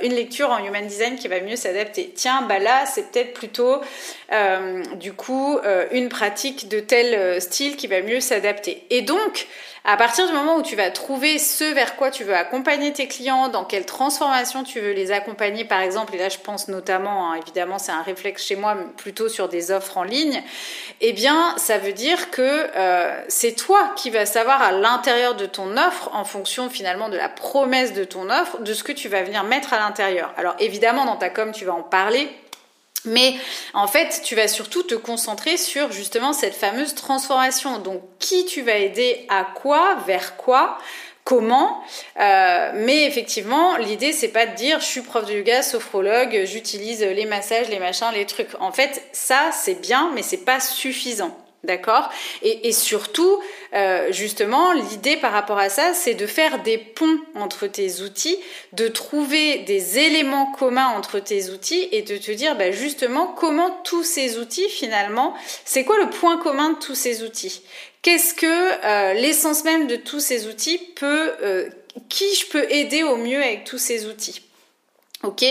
[0.02, 2.12] une lecture en human design qui va mieux s'adapter.
[2.16, 3.82] Tiens, bah là, c'est peut-être plutôt
[4.96, 5.60] du coup
[5.92, 8.86] une pratique de tel style qui va mieux s'adapter.
[8.90, 9.48] Et donc,
[9.86, 13.08] à partir du moment où tu vas trouver ce vers quoi tu veux accompagner tes
[13.08, 17.34] clients, dans quelle transformation tu veux les accompagner, par exemple, et là je pense notamment,
[17.34, 20.42] hein, évidemment c'est un réflexe chez moi, plutôt sur des offres en ligne,
[21.02, 25.46] eh bien ça veut dire que euh, c'est toi qui vas savoir à l'intérieur de
[25.46, 29.10] ton offre, en fonction finalement de la promesse de ton offre, de ce que tu
[29.10, 30.34] vas venir mettre à l'intérieur.
[30.38, 32.30] Alors évidemment dans ta com tu vas en parler,
[33.06, 33.36] mais
[33.74, 37.80] en fait, tu vas surtout te concentrer sur justement cette fameuse transformation.
[37.80, 40.78] Donc, qui tu vas aider à quoi, vers quoi,
[41.24, 41.84] comment.
[42.20, 47.02] Euh, mais effectivement, l'idée c'est pas de dire je suis prof de yoga, sophrologue, j'utilise
[47.02, 48.50] les massages, les machins, les trucs.
[48.60, 51.38] En fait, ça c'est bien, mais c'est pas suffisant.
[51.64, 52.10] D'accord?
[52.42, 53.40] Et, surtout,
[53.74, 58.38] euh, justement, l'idée par rapport à ça, c'est de faire des ponts entre tes outils,
[58.74, 63.70] de trouver des éléments communs entre tes outils et de te dire bah, justement comment
[63.86, 67.62] tous ces outils, finalement, c'est quoi le point commun de tous ces outils?
[68.02, 71.32] Qu'est-ce que euh, l'essence même de tous ces outils peut...
[71.42, 71.70] Euh,
[72.10, 74.42] qui je peux aider au mieux avec tous ces outils?
[75.26, 75.46] Ok,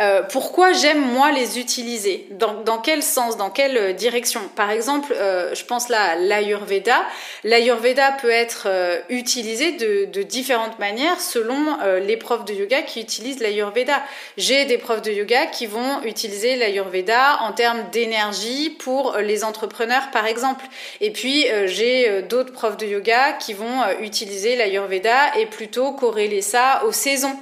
[0.00, 2.26] euh, pourquoi j'aime moi les utiliser?
[2.32, 4.40] Dans, dans, quel sens, dans quelle euh, direction?
[4.56, 7.04] Par exemple, euh, je pense là à l'Ayurveda.
[7.44, 11.54] L'Ayurveda peut être euh, utilisé de, de, différentes manières selon
[11.84, 14.02] euh, les profs de yoga qui utilisent l'Ayurveda.
[14.38, 20.10] J'ai des profs de yoga qui vont utiliser l'Ayurveda en termes d'énergie pour les entrepreneurs,
[20.12, 20.64] par exemple.
[21.00, 26.82] Et puis j'ai d'autres profs de yoga qui vont utiliser l'Ayurveda et plutôt corréler ça
[26.86, 27.38] aux saisons.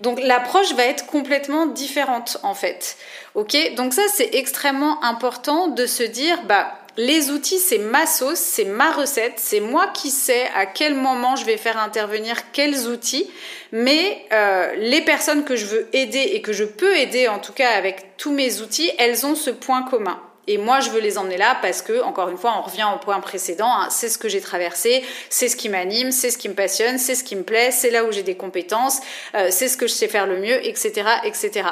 [0.00, 2.96] Donc l'approche va être complètement différente en fait.
[3.34, 8.38] Ok, donc ça c'est extrêmement important de se dire bah les outils, c'est ma sauce,
[8.38, 12.86] c'est ma recette, c'est moi qui sais à quel moment je vais faire intervenir quels
[12.86, 13.28] outils,
[13.72, 17.52] mais euh, les personnes que je veux aider et que je peux aider en tout
[17.52, 20.20] cas avec tous mes outils, elles ont ce point commun.
[20.46, 22.98] Et moi, je veux les emmener là parce que, encore une fois, on revient au
[22.98, 23.70] point précédent.
[23.70, 26.98] Hein, c'est ce que j'ai traversé, c'est ce qui m'anime, c'est ce qui me passionne,
[26.98, 29.00] c'est ce qui me plaît, c'est là où j'ai des compétences,
[29.34, 31.68] euh, c'est ce que je sais faire le mieux, etc., etc.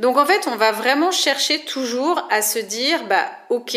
[0.00, 3.76] Donc, en fait, on va vraiment chercher toujours à se dire, bah, ok,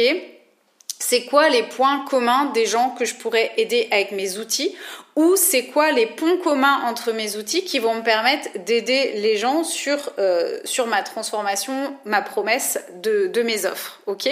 [1.00, 4.76] c'est quoi les points communs des gens que je pourrais aider avec mes outils
[5.16, 9.36] ou c'est quoi les ponts communs entre mes outils qui vont me permettre d'aider les
[9.36, 14.00] gens sur, euh, sur ma transformation, ma promesse de, de mes offres.
[14.06, 14.30] Ok?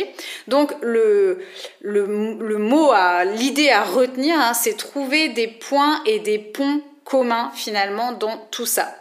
[0.47, 1.39] Donc le,
[1.81, 6.81] le, le, mot, à l'idée à retenir, hein, c'est trouver des points et des ponts
[7.03, 8.93] communs finalement dans tout ça.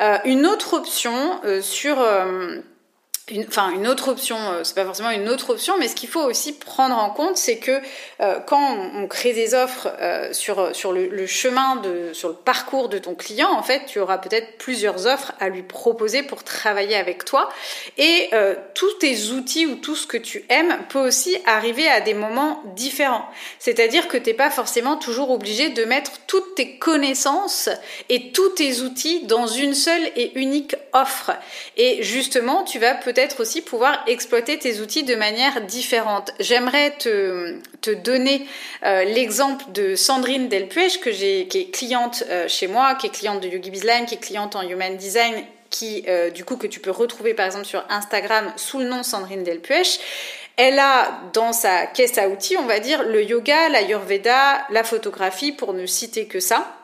[0.00, 2.58] Euh, une autre option euh, sur euh,
[3.48, 6.22] enfin une autre option, euh, c'est pas forcément une autre option, mais ce qu'il faut
[6.22, 7.80] aussi prendre en compte, c'est que
[8.20, 12.34] euh, quand on, crée des offres euh, sur sur le, le, chemin de sur le
[12.34, 16.44] parcours de ton client, en fait, tu auras peut-être plusieurs offres à lui proposer pour
[16.44, 17.48] travailler avec toi,
[17.96, 22.00] et euh, tous tes outils ou tout ce que tu aimes peut aussi arriver à
[22.02, 23.24] des moments différents.
[23.58, 27.70] C'est-à-dire que t'es pas forcément toujours obligé de mettre toutes tes connaissances
[28.10, 31.32] et tous tes outils dans une seule et unique offre.
[31.76, 36.32] Et justement, tu vas peut peut-être aussi pouvoir exploiter tes outils de manière différente.
[36.40, 37.60] J'aimerais te,
[38.02, 38.46] donner
[38.84, 43.10] euh, l'exemple de Sandrine Delpuech, que j'ai, qui est cliente euh, chez moi, qui est
[43.10, 46.66] cliente de Yogi Bizline, qui est cliente en Human Design, qui, euh, du coup, que
[46.66, 50.00] tu peux retrouver par exemple sur Instagram sous le nom Sandrine Delpuech.
[50.56, 55.52] Elle a dans sa caisse à outils, on va dire, le yoga, l'ayurveda, la photographie,
[55.52, 56.76] pour ne citer que ça.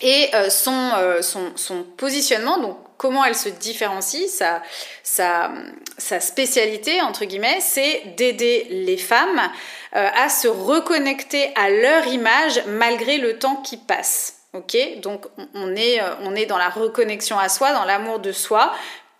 [0.00, 0.92] Et son,
[1.22, 4.62] son, positionnement, donc comment elle se différencie, sa,
[5.02, 9.40] sa, spécialité, entre guillemets, c'est d'aider les femmes
[9.96, 14.34] euh, à se reconnecter à leur image malgré le temps qui passe.
[14.54, 18.72] Ok, donc on est, on est dans la reconnexion à soi, dans l'amour de soi,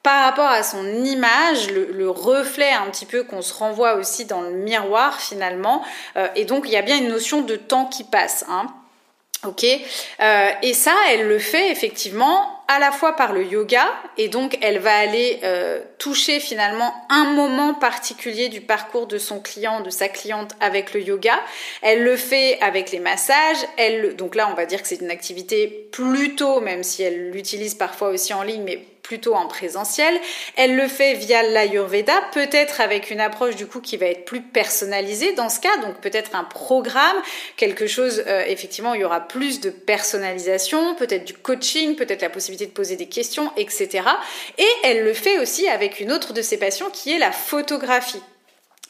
[0.03, 4.25] par rapport à son image, le, le reflet un petit peu qu'on se renvoie aussi
[4.25, 5.85] dans le miroir finalement.
[6.17, 8.45] Euh, et donc il y a bien une notion de temps qui passe.
[8.49, 8.69] Hein.
[9.47, 13.85] Ok, euh, et ça, elle le fait effectivement à la fois par le yoga,
[14.19, 19.41] et donc elle va aller euh, toucher finalement un moment particulier du parcours de son
[19.41, 21.35] client, de sa cliente avec le yoga.
[21.81, 23.57] Elle le fait avec les massages.
[23.79, 27.75] Elle, donc là, on va dire que c'est une activité plutôt, même si elle l'utilise
[27.75, 30.21] parfois aussi en ligne, mais plutôt en présentiel.
[30.57, 34.43] Elle le fait via l'Ayurveda, peut-être avec une approche du coup qui va être plus
[34.43, 37.17] personnalisée dans ce cas, donc peut-être un programme,
[37.57, 42.29] quelque chose, euh, effectivement, il y aura plus de personnalisation, peut-être du coaching, peut-être la
[42.29, 44.05] possibilité de poser des questions, etc.
[44.59, 48.21] Et elle le fait aussi avec une autre de ses passions qui est la photographie.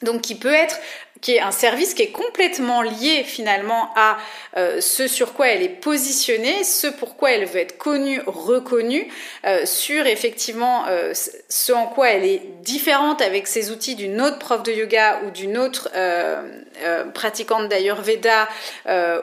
[0.02, 0.78] Donc qui peut être
[1.20, 4.18] qui est un service qui est complètement lié finalement à
[4.56, 9.08] euh, ce sur quoi elle est positionnée, ce pourquoi elle veut être connue, reconnue,
[9.44, 11.12] euh, sur effectivement euh,
[11.48, 15.30] ce en quoi elle est différente avec ses outils d'une autre prof de yoga ou
[15.30, 15.88] d'une autre
[17.14, 18.48] pratiquante d'Ayurveda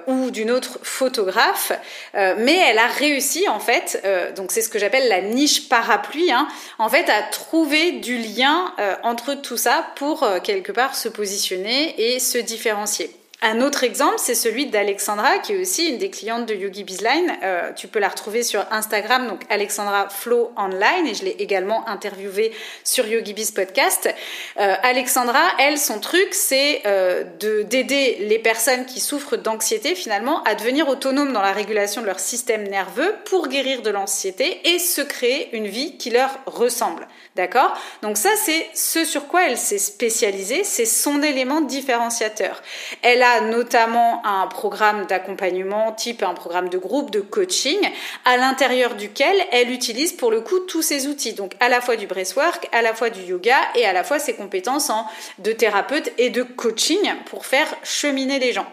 [0.08, 1.72] ou d'une autre photographe,
[2.14, 4.04] mais elle a réussi en fait,
[4.36, 6.48] donc c'est ce que j'appelle la niche parapluie, hein,
[6.80, 8.74] en fait à trouver du lien
[9.04, 13.12] entre tout ça pour quelque part se positionner et se différencier.
[13.42, 17.32] Un autre exemple, c'est celui d'Alexandra, qui est aussi une des clientes de Yogi Bizline.
[17.44, 21.88] Euh, tu peux la retrouver sur Instagram, donc Alexandra Flow Online, et je l'ai également
[21.88, 22.52] interviewée
[22.84, 24.10] sur Yogi Biz Podcast.
[24.58, 30.56] Euh, Alexandra, elle, son truc, c'est euh, d'aider les personnes qui souffrent d'anxiété, finalement, à
[30.56, 35.02] devenir autonomes dans la régulation de leur système nerveux pour guérir de l'anxiété et se
[35.02, 37.08] créer une vie qui leur ressemble.
[37.36, 37.74] D'accord?
[38.02, 42.64] Donc ça, c'est ce sur quoi elle s'est spécialisée, c'est son élément différenciateur.
[43.02, 47.78] Elle a notamment un programme d'accompagnement type un programme de groupe, de coaching,
[48.24, 51.34] à l'intérieur duquel elle utilise pour le coup tous ses outils.
[51.34, 54.18] Donc à la fois du breathwork, à la fois du yoga et à la fois
[54.18, 55.06] ses compétences en,
[55.40, 58.68] de thérapeute et de coaching pour faire cheminer les gens.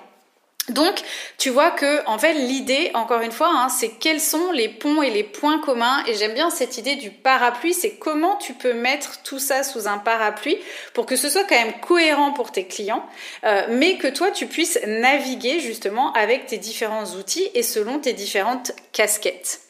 [0.68, 1.02] Donc,
[1.38, 5.02] tu vois que, en fait, l'idée, encore une fois, hein, c'est quels sont les ponts
[5.02, 6.04] et les points communs.
[6.06, 9.88] Et j'aime bien cette idée du parapluie, c'est comment tu peux mettre tout ça sous
[9.88, 10.56] un parapluie
[10.94, 13.04] pour que ce soit quand même cohérent pour tes clients,
[13.42, 18.12] euh, mais que toi, tu puisses naviguer justement avec tes différents outils et selon tes
[18.12, 19.62] différentes casquettes.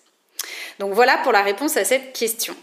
[0.78, 2.54] Donc voilà pour la réponse à cette question.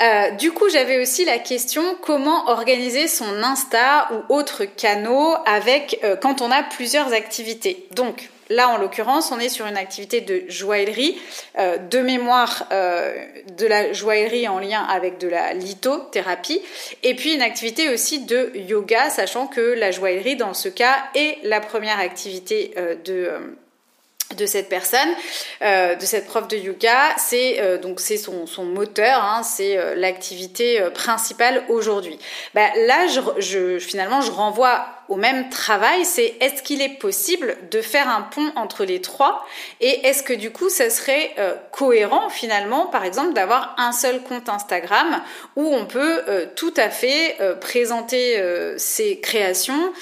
[0.00, 6.00] Euh, du coup, j'avais aussi la question comment organiser son Insta ou autres canaux avec
[6.04, 7.86] euh, quand on a plusieurs activités.
[7.90, 11.18] Donc là, en l'occurrence, on est sur une activité de joaillerie,
[11.58, 16.62] euh, de mémoire de la joaillerie en lien avec de la lithothérapie,
[17.02, 21.38] et puis une activité aussi de yoga, sachant que la joaillerie, dans ce cas, est
[21.42, 22.74] la première activité
[23.04, 23.30] de
[24.36, 25.08] de cette personne,
[25.62, 29.76] euh, de cette prof de yoga, c'est euh, donc c'est son, son, moteur, hein, c'est
[29.76, 32.18] euh, l'activité principale aujourd'hui.
[32.54, 37.56] Bah, là, je, je, finalement, je renvoie au même travail, c'est est-ce qu'il est possible
[37.72, 39.44] de faire un pont entre les trois
[39.80, 44.22] et est-ce que du coup ça serait euh, cohérent finalement par exemple d'avoir un seul
[44.22, 45.20] compte Instagram
[45.56, 48.40] où on peut euh, tout à fait euh, présenter
[48.76, 49.92] ses créations,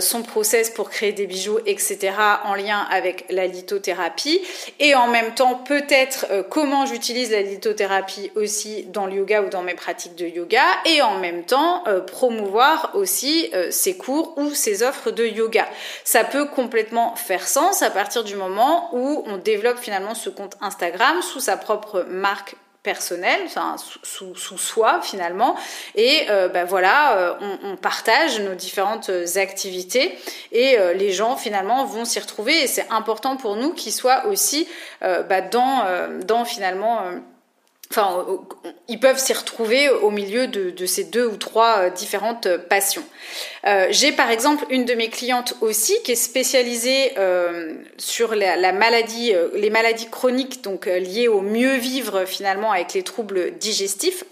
[0.00, 2.12] son process pour créer des bijoux, etc.
[2.44, 4.40] en lien avec la lithothérapie
[4.78, 9.62] et en même temps peut-être comment j'utilise la lithothérapie aussi dans le yoga ou dans
[9.62, 15.10] mes pratiques de yoga et en même temps promouvoir aussi ses cours ou ces offres
[15.10, 15.66] de yoga.
[16.04, 20.56] Ça peut complètement faire sens à partir du moment où on développe finalement ce compte
[20.60, 25.54] Instagram sous sa propre marque personnelle, enfin, sous, sous, soi finalement,
[25.96, 30.18] et euh, ben voilà, euh, on, partage nos différentes activités
[30.50, 34.26] et euh, les gens finalement vont s'y retrouver et c'est important pour nous qu'ils soient
[34.26, 34.66] aussi
[35.02, 35.84] bah, dans,
[36.24, 37.02] dans finalement
[38.88, 43.02] ils peuvent s'y retrouver au milieu de, ces deux ou trois euh, différentes euh, passions.
[43.66, 47.14] Euh, j'ai par exemple une de mes clientes aussi qui est spécialisée
[47.98, 53.58] sur la, maladie, les maladies chroniques, donc liées au mieux vivre finalement avec les troubles
[53.58, 54.24] digestifs,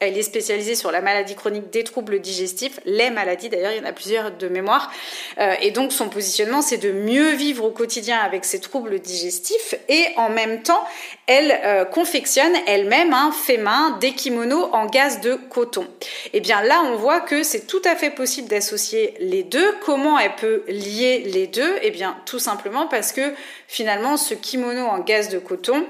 [0.00, 3.80] elle est spécialisée sur la maladie chronique des troubles digestifs, les maladies d'ailleurs, il y
[3.80, 4.92] en a plusieurs de mémoire.
[5.38, 9.74] Euh, et donc son positionnement, c'est de mieux vivre au quotidien avec ces troubles digestifs
[9.88, 10.84] et en même temps,
[11.26, 15.86] elle euh, confectionne elle-même un fait main des kimonos en gaz de coton.
[16.26, 19.74] Et eh bien là, on voit que c'est tout à fait possible d'associer les deux.
[19.84, 21.76] Comment elle peut lier les deux?
[21.82, 23.34] Eh bien tout simplement parce que
[23.66, 25.84] finalement, ce kimono en gaz de coton,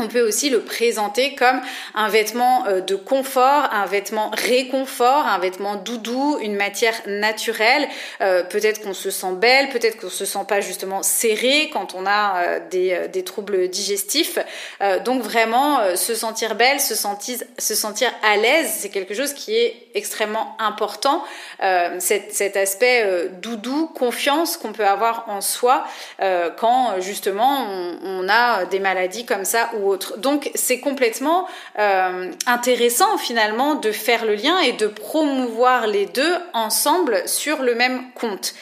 [0.00, 1.60] on peut aussi le présenter comme
[1.96, 7.88] un vêtement euh, de confort, un vêtement réconfort, un vêtement doudou, une matière naturelle.
[8.20, 12.06] Euh, peut-être qu'on se sent belle, peut-être qu'on se sent pas justement serré quand on
[12.06, 14.38] a euh, des, troubles digestifs.
[15.04, 19.56] donc vraiment, se sentir belle, se sentir, se sentir à l'aise, c'est quelque chose qui
[19.56, 21.24] est extrêmement important.
[21.98, 25.84] Cet, aspect doudou, confiance qu'on peut avoir en soi
[26.56, 29.70] quand justement on, on, a des maladies comme ça
[30.18, 31.46] donc c'est complètement
[31.78, 37.74] euh, intéressant finalement de faire le lien et de promouvoir les deux ensemble sur le
[37.74, 38.54] même compte.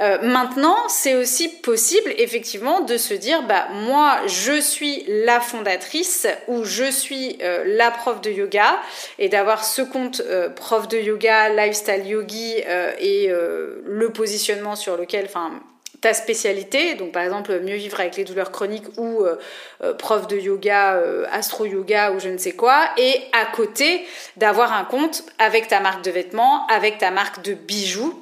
[0.00, 6.26] Euh, maintenant, c'est aussi possible effectivement de se dire, bah moi, je suis la fondatrice
[6.48, 8.78] ou je suis euh, la prof de yoga
[9.18, 10.22] et d'avoir ce compte
[10.56, 12.54] prof de yoga, lifestyle yogi
[12.98, 15.60] et le positionnement sur lequel, enfin
[16.02, 19.36] ta spécialité, donc par exemple mieux vivre avec les douleurs chroniques ou euh,
[19.84, 24.04] euh, prof de yoga, euh, astro yoga ou je ne sais quoi, et à côté
[24.36, 28.21] d'avoir un compte avec ta marque de vêtements, avec ta marque de bijoux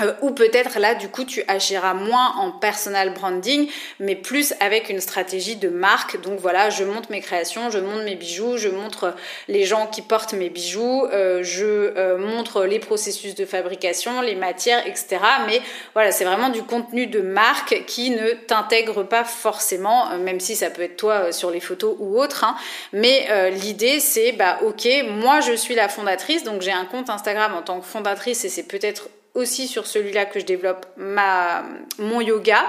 [0.00, 3.68] euh, ou peut-être là, du coup, tu agiras moins en personal branding,
[3.98, 6.20] mais plus avec une stratégie de marque.
[6.20, 9.14] Donc voilà, je montre mes créations, je montre mes bijoux, je montre
[9.48, 14.34] les gens qui portent mes bijoux, euh, je euh, montre les processus de fabrication, les
[14.34, 15.18] matières, etc.
[15.46, 15.62] Mais
[15.94, 20.68] voilà, c'est vraiment du contenu de marque qui ne t'intègre pas forcément, même si ça
[20.68, 22.44] peut être toi sur les photos ou autre.
[22.44, 22.56] Hein.
[22.92, 27.54] Mais l'idée, c'est, bah ok, moi je suis la fondatrice, donc j'ai un compte Instagram
[27.54, 31.62] en tant que fondatrice et c'est peut-être aussi sur celui-là que je développe ma,
[31.98, 32.64] mon yoga.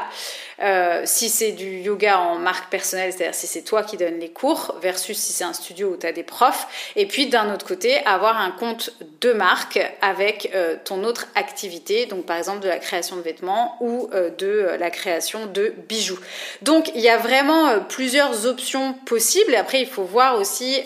[0.59, 4.31] Euh, si c'est du yoga en marque personnelle, c'est-à-dire si c'est toi qui donnes les
[4.31, 6.91] cours, versus si c'est un studio où tu as des profs.
[6.95, 8.91] Et puis d'un autre côté, avoir un compte
[9.21, 13.77] de marque avec euh, ton autre activité, donc par exemple de la création de vêtements
[13.79, 16.19] ou euh, de la création de bijoux.
[16.63, 19.55] Donc il y a vraiment plusieurs options possibles.
[19.55, 20.81] Après, il faut voir aussi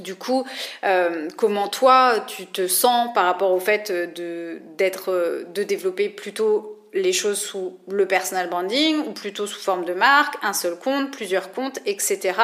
[0.00, 0.44] du coup,
[0.84, 6.78] euh, comment toi tu te sens par rapport au fait de d'être de développer plutôt
[6.94, 11.10] les choses sous le personal branding ou plutôt sous forme de marque, un seul compte,
[11.10, 12.34] plusieurs comptes, etc.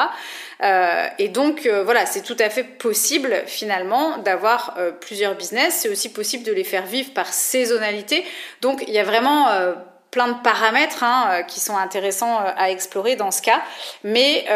[0.63, 5.81] Euh, et donc euh, voilà, c'est tout à fait possible finalement d'avoir plusieurs business.
[5.81, 8.25] C'est aussi possible de les faire vivre par saisonnalité.
[8.61, 9.49] Donc il y a vraiment
[10.11, 13.63] plein de paramètres hein, qui sont intéressants à explorer dans ce cas.
[14.03, 14.47] Mais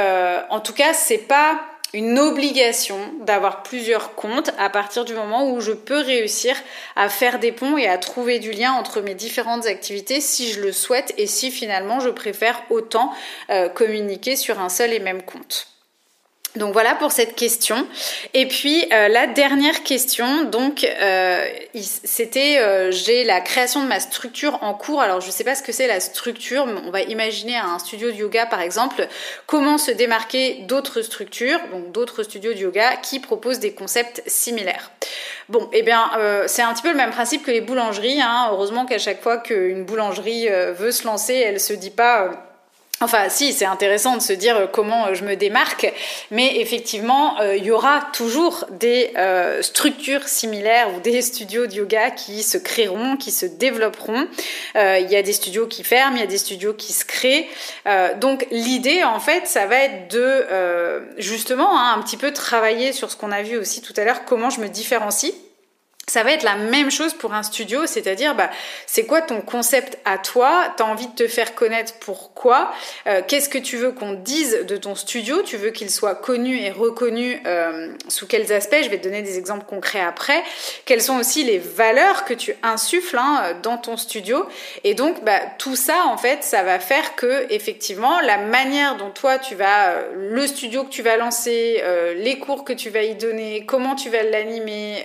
[0.48, 1.60] en tout cas, c'est pas
[1.94, 6.56] une obligation d'avoir plusieurs comptes à partir du moment où je peux réussir
[6.96, 10.60] à faire des ponts et à trouver du lien entre mes différentes activités si je
[10.60, 13.12] le souhaite et si finalement je préfère autant
[13.50, 15.68] euh, communiquer sur un seul et même compte.
[16.56, 17.86] Donc voilà pour cette question.
[18.34, 24.00] Et puis euh, la dernière question, donc euh, c'était euh, j'ai la création de ma
[24.00, 25.00] structure en cours.
[25.00, 27.78] Alors je ne sais pas ce que c'est la structure, mais on va imaginer un
[27.78, 29.08] studio de yoga par exemple.
[29.46, 34.90] Comment se démarquer d'autres structures, donc d'autres studios de yoga qui proposent des concepts similaires?
[35.48, 36.10] Bon, eh bien
[36.46, 38.20] c'est un petit peu le même principe que les boulangeries.
[38.20, 38.48] Hein.
[38.52, 42.51] Heureusement qu'à chaque fois qu'une boulangerie veut se lancer, elle se dit pas
[43.02, 45.92] Enfin, si, c'est intéressant de se dire euh, comment euh, je me démarque,
[46.30, 49.12] mais effectivement, euh, il y aura toujours des
[49.60, 54.28] structures similaires ou des studios de yoga qui se créeront, qui se développeront.
[54.76, 57.48] il y a des studios qui ferment, il y a des studios qui se créent.
[58.20, 60.46] donc, l'idée, en fait, ça va être de
[61.18, 64.24] justement hein, un petit peu travailler sur ce qu'on a vu aussi tout à l'heure,
[64.24, 65.34] comment je me différencie
[66.08, 68.50] ça va être la même chose pour un studio, c'est-à-dire bah,
[68.86, 70.74] c'est quoi ton concept à toi?
[70.76, 72.72] Tu as envie de te faire connaître pourquoi?
[73.06, 75.42] Euh, Qu'est-ce que tu veux qu'on dise de ton studio?
[75.42, 78.82] Tu veux qu'il soit connu et reconnu euh, sous quels aspects?
[78.82, 80.42] Je vais te donner des exemples concrets après.
[80.86, 84.44] Quelles sont aussi les valeurs que tu insuffles hein, dans ton studio?
[84.82, 89.10] Et donc bah, tout ça en fait, ça va faire que effectivement la manière dont
[89.10, 91.82] toi tu vas, euh, le studio que tu vas lancer,
[92.16, 95.04] les cours que tu vas y donner, comment tu vas l'animer,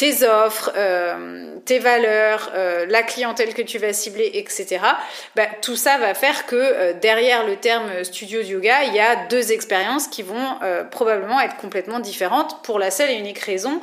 [0.00, 4.78] tes offres, euh, tes valeurs, euh, la clientèle que tu vas cibler, etc.
[5.36, 8.98] Bah, tout ça va faire que euh, derrière le terme studio de yoga, il y
[8.98, 10.58] a deux expériences qui vont
[10.90, 13.82] probablement être complètement différentes pour la seule et unique raison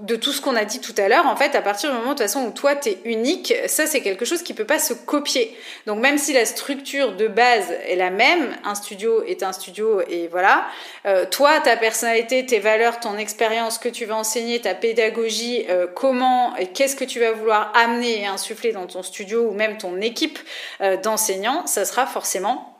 [0.00, 2.12] de tout ce qu'on a dit tout à l'heure, en fait, à partir du moment
[2.12, 4.78] de toute façon où toi tu es unique, ça c'est quelque chose qui peut pas
[4.78, 5.56] se copier.
[5.86, 10.00] Donc même si la structure de base est la même, un studio est un studio
[10.08, 10.66] et voilà,
[11.04, 15.86] euh, toi ta personnalité, tes valeurs, ton expérience, que tu vas enseigner, ta pédagogie, euh,
[15.86, 19.76] comment et qu'est-ce que tu vas vouloir amener et insuffler dans ton studio ou même
[19.76, 20.38] ton équipe
[20.80, 22.75] euh, d'enseignants, ça sera forcément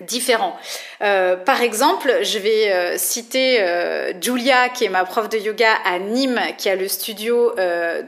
[0.00, 0.56] différents.
[1.02, 5.74] Euh, par exemple, je vais euh, citer euh, Julia, qui est ma prof de yoga
[5.84, 7.52] à Nîmes, qui a le studio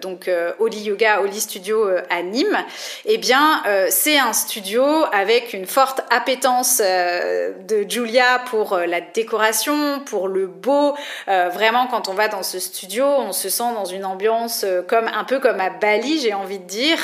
[0.00, 2.58] donc Oli Yoga, Oli Studio à Nîmes.
[3.04, 10.28] Eh bien, c'est un studio avec une forte appétence de Julia pour la décoration, pour
[10.28, 10.94] le beau.
[11.26, 15.24] vraiment, quand on va dans ce studio, on se sent dans une ambiance comme un
[15.24, 16.98] peu comme à Bali, j'ai envie de dire.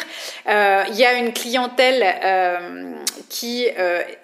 [0.46, 2.02] Il y a une clientèle
[3.30, 3.68] qui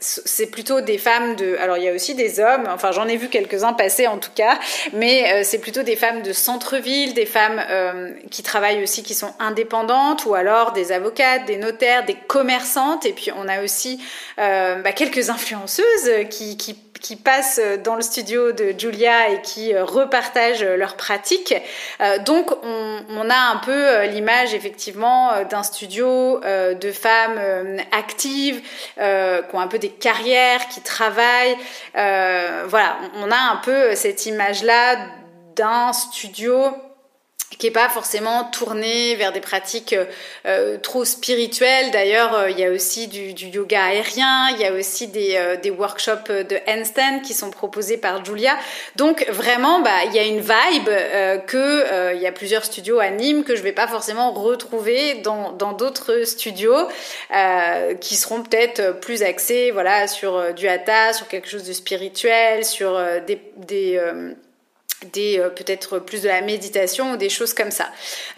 [0.01, 1.57] c'est plutôt des femmes de.
[1.61, 4.31] Alors il y a aussi des hommes, enfin j'en ai vu quelques-uns passer en tout
[4.35, 4.59] cas,
[4.93, 9.15] mais euh, c'est plutôt des femmes de centre-ville, des femmes euh, qui travaillent aussi, qui
[9.15, 14.01] sont indépendantes, ou alors des avocates, des notaires, des commerçantes, et puis on a aussi
[14.39, 19.75] euh, bah, quelques influenceuses qui, qui qui passent dans le studio de Julia et qui
[19.75, 21.55] euh, repartagent leurs pratiques.
[22.01, 27.41] Euh, donc on, a un peu euh, l'image effectivement d'un studio de femmes
[27.91, 28.61] actives,
[28.97, 31.57] qui ont un peu des carrières, qui travaillent.
[31.95, 34.97] voilà, on a un peu cette image-là
[35.55, 36.73] d'un studio
[37.59, 39.95] qui est pas forcément tourné vers des pratiques
[40.47, 41.91] euh, trop spirituelles.
[41.91, 45.37] D'ailleurs, euh, il y a aussi du, du, yoga aérien, il y a aussi des,
[45.37, 48.57] euh, des workshops de handstand qui sont proposés par Julia.
[48.97, 50.91] Donc vraiment, bah, il y a une vibe
[51.47, 55.53] que il y a plusieurs studios à Nîmes que je vais pas forcément retrouver dans
[55.53, 56.89] dans d'autres studios
[58.01, 63.01] qui seront peut-être plus axés, voilà, sur du hatha, sur quelque chose de spirituel, sur
[63.27, 64.01] des, des
[65.13, 67.87] des euh, peut-être plus de la méditation ou des choses comme ça.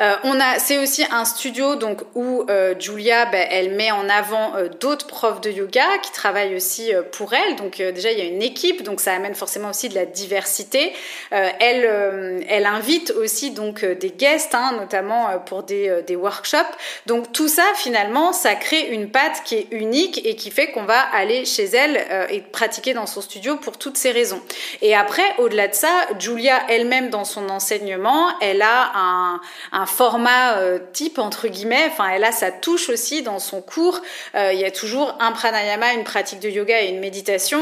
[0.00, 4.08] Euh, on a, c'est aussi un studio donc où euh, Julia, ben, elle met en
[4.08, 7.56] avant d'autres profs de yoga qui travaillent aussi pour elle.
[7.56, 10.92] Donc déjà il y a une équipe, donc ça amène forcément aussi de la diversité.
[11.30, 16.76] elle, elle invite aussi donc des guests, hein, notamment pour des, des workshops.
[17.06, 20.84] Donc tout ça finalement, ça crée une patte qui est unique et qui fait qu'on
[20.84, 24.40] va aller chez elle et pratiquer dans son studio pour toutes ces raisons.
[24.82, 29.40] Et après, au-delà de ça, Julia elle-même dans son enseignement, elle a
[29.72, 34.00] un, format euh, type entre guillemets, enfin elle a sa touche aussi dans son cours.
[34.34, 37.60] Euh, il y a toujours un pranayama, une pratique de yoga et une méditation.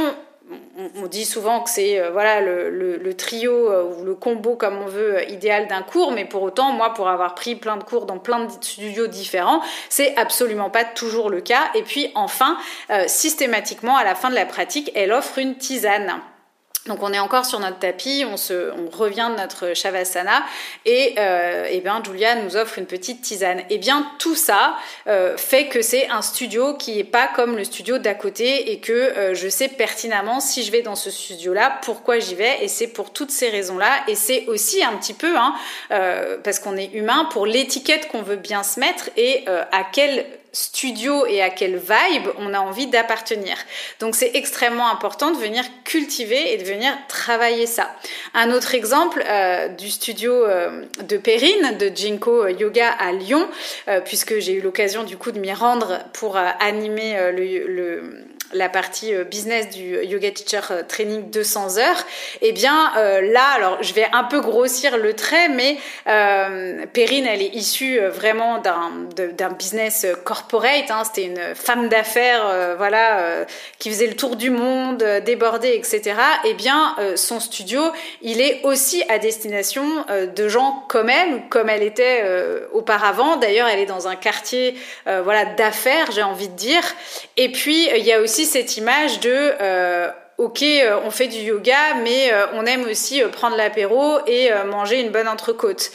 [1.02, 5.28] On, dit souvent que c'est euh, voilà le, trio ou le combo comme on veut
[5.28, 8.44] idéal d'un cours, mais pour autant moi pour avoir pris plein de cours dans plein
[8.44, 11.70] de studios différents, c'est absolument pas toujours le cas.
[11.74, 12.56] Et puis enfin,
[13.08, 16.20] systématiquement à la fin de la pratique, elle offre une tisane.
[16.86, 20.44] Donc on est encore sur notre tapis, on, se, on revient de notre shavasana
[20.84, 23.62] et, euh, et bien Julia nous offre une petite tisane.
[23.70, 24.76] Et bien tout ça
[25.08, 28.80] euh, fait que c'est un studio qui est pas comme le studio d'à côté et
[28.80, 32.68] que euh, je sais pertinemment si je vais dans ce studio-là, pourquoi j'y vais et
[32.68, 35.54] c'est pour toutes ces raisons-là et c'est aussi un petit peu hein,
[35.90, 40.26] euh, parce qu'on est humain pour l'étiquette qu'on veut bien se mettre et à quel
[40.56, 43.56] studio et à quelle vibe on a envie d'appartenir.
[44.00, 47.94] Donc c'est extrêmement important de venir cultiver et de venir travailler ça.
[48.32, 53.46] Un autre exemple euh, du studio euh, de Perrine, de Jinko Yoga à Lyon,
[53.88, 59.14] euh, puisque j'ai eu l'occasion du coup de m'y rendre pour animer le la partie
[59.14, 62.04] euh, business du Yoga Teacher euh, Training 200 heures,
[62.42, 67.26] eh bien euh, là, alors je vais un peu grossir le trait, mais euh, Perrine,
[67.26, 70.90] elle est issue vraiment d'un business corporate.
[70.90, 73.46] Hein, C'était une femme d'affaires, voilà,
[73.78, 76.14] qui faisait le tour du monde, débordée, etc.
[76.44, 77.80] Et eh bien, son studio,
[78.22, 82.22] il est aussi à destination de gens comme elle comme elle était
[82.72, 83.36] auparavant.
[83.36, 84.76] D'ailleurs, elle est dans un quartier,
[85.06, 86.82] voilà, d'affaires, j'ai envie de dire.
[87.36, 91.38] Et puis, il y a aussi cette image de euh, ok, euh, on fait du
[91.38, 95.90] yoga, mais euh, on aime aussi prendre l'apéro et manger une bonne entrecôte.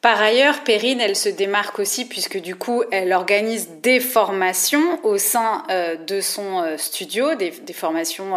[0.00, 5.16] Par ailleurs, Perrine, elle se démarque aussi puisque du coup, elle organise des formations au
[5.16, 5.62] sein
[6.08, 8.32] de son studio, des, formations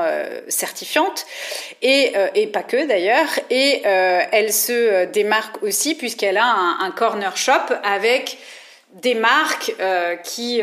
[0.48, 1.26] certifiantes,
[1.82, 2.14] et,
[2.54, 3.40] pas que d'ailleurs.
[3.50, 8.38] Et elle se démarque aussi puisqu'elle a un, corner shop avec
[9.02, 9.74] des marques
[10.24, 10.62] qui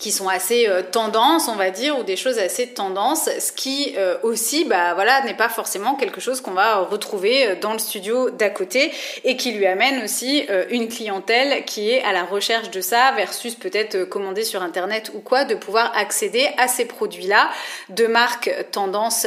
[0.00, 3.94] qui sont assez euh, tendances, on va dire, ou des choses assez tendances, ce qui
[3.98, 7.78] euh, aussi, bah voilà, n'est pas forcément quelque chose qu'on va retrouver euh, dans le
[7.78, 8.92] studio d'à côté
[9.24, 13.54] et qui lui amène aussi une clientèle qui est à la recherche de ça versus
[13.54, 17.50] peut-être commander sur internet ou quoi, de pouvoir accéder à ces produits-là
[17.90, 19.26] de marques tendance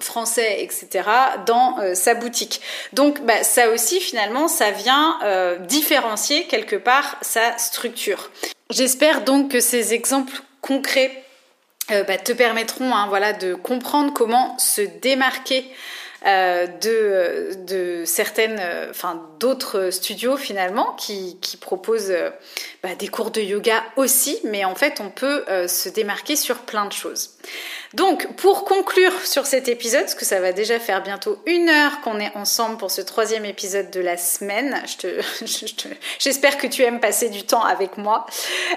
[0.00, 1.08] français, etc.,
[1.46, 2.60] dans sa boutique.
[2.92, 5.18] Donc, bah, ça aussi, finalement, ça vient
[5.60, 8.30] différencier quelque part sa structure.
[8.70, 11.24] J'espère donc que ces exemples concrets
[11.92, 15.64] euh, bah, te permettront hein, voilà, de comprendre comment se démarquer
[16.26, 16.66] euh,
[17.56, 22.12] de, certaines, euh, enfin d'autres studios finalement qui, qui proposent
[22.82, 26.86] bah, des cours de yoga aussi, mais en fait on peut se démarquer sur plein
[26.86, 27.36] de choses.
[27.94, 32.00] Donc, pour conclure sur cet épisode, parce que ça va déjà faire bientôt une heure
[32.02, 34.82] qu'on est ensemble pour ce troisième épisode de la semaine,
[36.18, 38.26] j'espère que tu aimes passer du temps avec moi.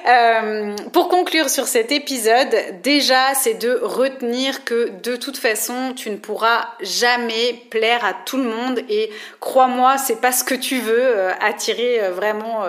[0.07, 6.09] Euh, pour conclure sur cet épisode, déjà, c'est de retenir que de toute façon, tu
[6.09, 9.09] ne pourras jamais plaire à tout le monde et
[9.39, 12.63] crois-moi, c'est pas ce que tu veux, euh, attirer euh, vraiment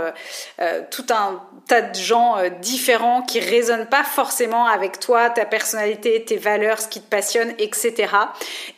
[0.91, 6.37] tout un tas de gens différents qui résonnent pas forcément avec toi, ta personnalité, tes
[6.37, 8.13] valeurs, ce qui te passionne, etc.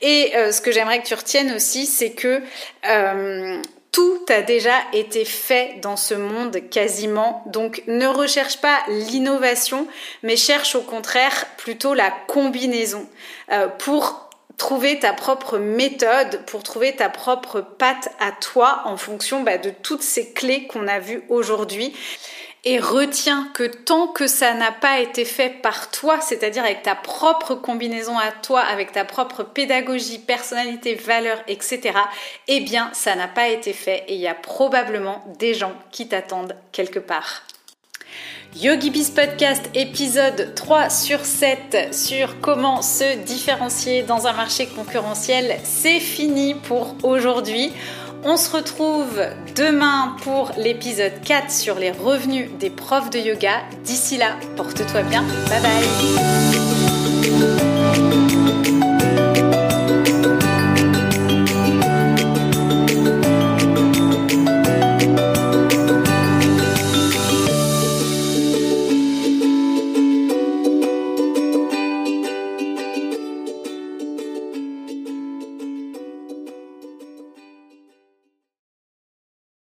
[0.01, 2.43] Et euh, ce que j'aimerais que tu retiennes aussi, c'est que
[2.89, 3.62] euh,
[3.93, 7.45] tout a déjà été fait dans ce monde quasiment.
[7.47, 9.86] Donc ne recherche pas l'innovation,
[10.22, 13.07] mais cherche au contraire plutôt la combinaison
[13.53, 19.43] euh, pour trouver ta propre méthode, pour trouver ta propre patte à toi en fonction
[19.43, 21.95] bah, de toutes ces clés qu'on a vues aujourd'hui.
[22.65, 26.95] Et retiens que tant que ça n'a pas été fait par toi, c'est-à-dire avec ta
[26.95, 31.99] propre combinaison à toi, avec ta propre pédagogie, personnalité, valeur, etc.,
[32.47, 36.07] eh bien, ça n'a pas été fait et il y a probablement des gens qui
[36.07, 37.43] t'attendent quelque part.
[38.55, 45.59] YogiBiz Podcast épisode 3 sur 7 sur comment se différencier dans un marché concurrentiel.
[45.65, 47.73] C'est fini pour aujourd'hui.
[48.25, 49.20] On se retrouve
[49.57, 53.62] demain pour l'épisode 4 sur les revenus des profs de yoga.
[53.85, 55.23] D'ici là, porte-toi bien.
[55.49, 56.51] Bye bye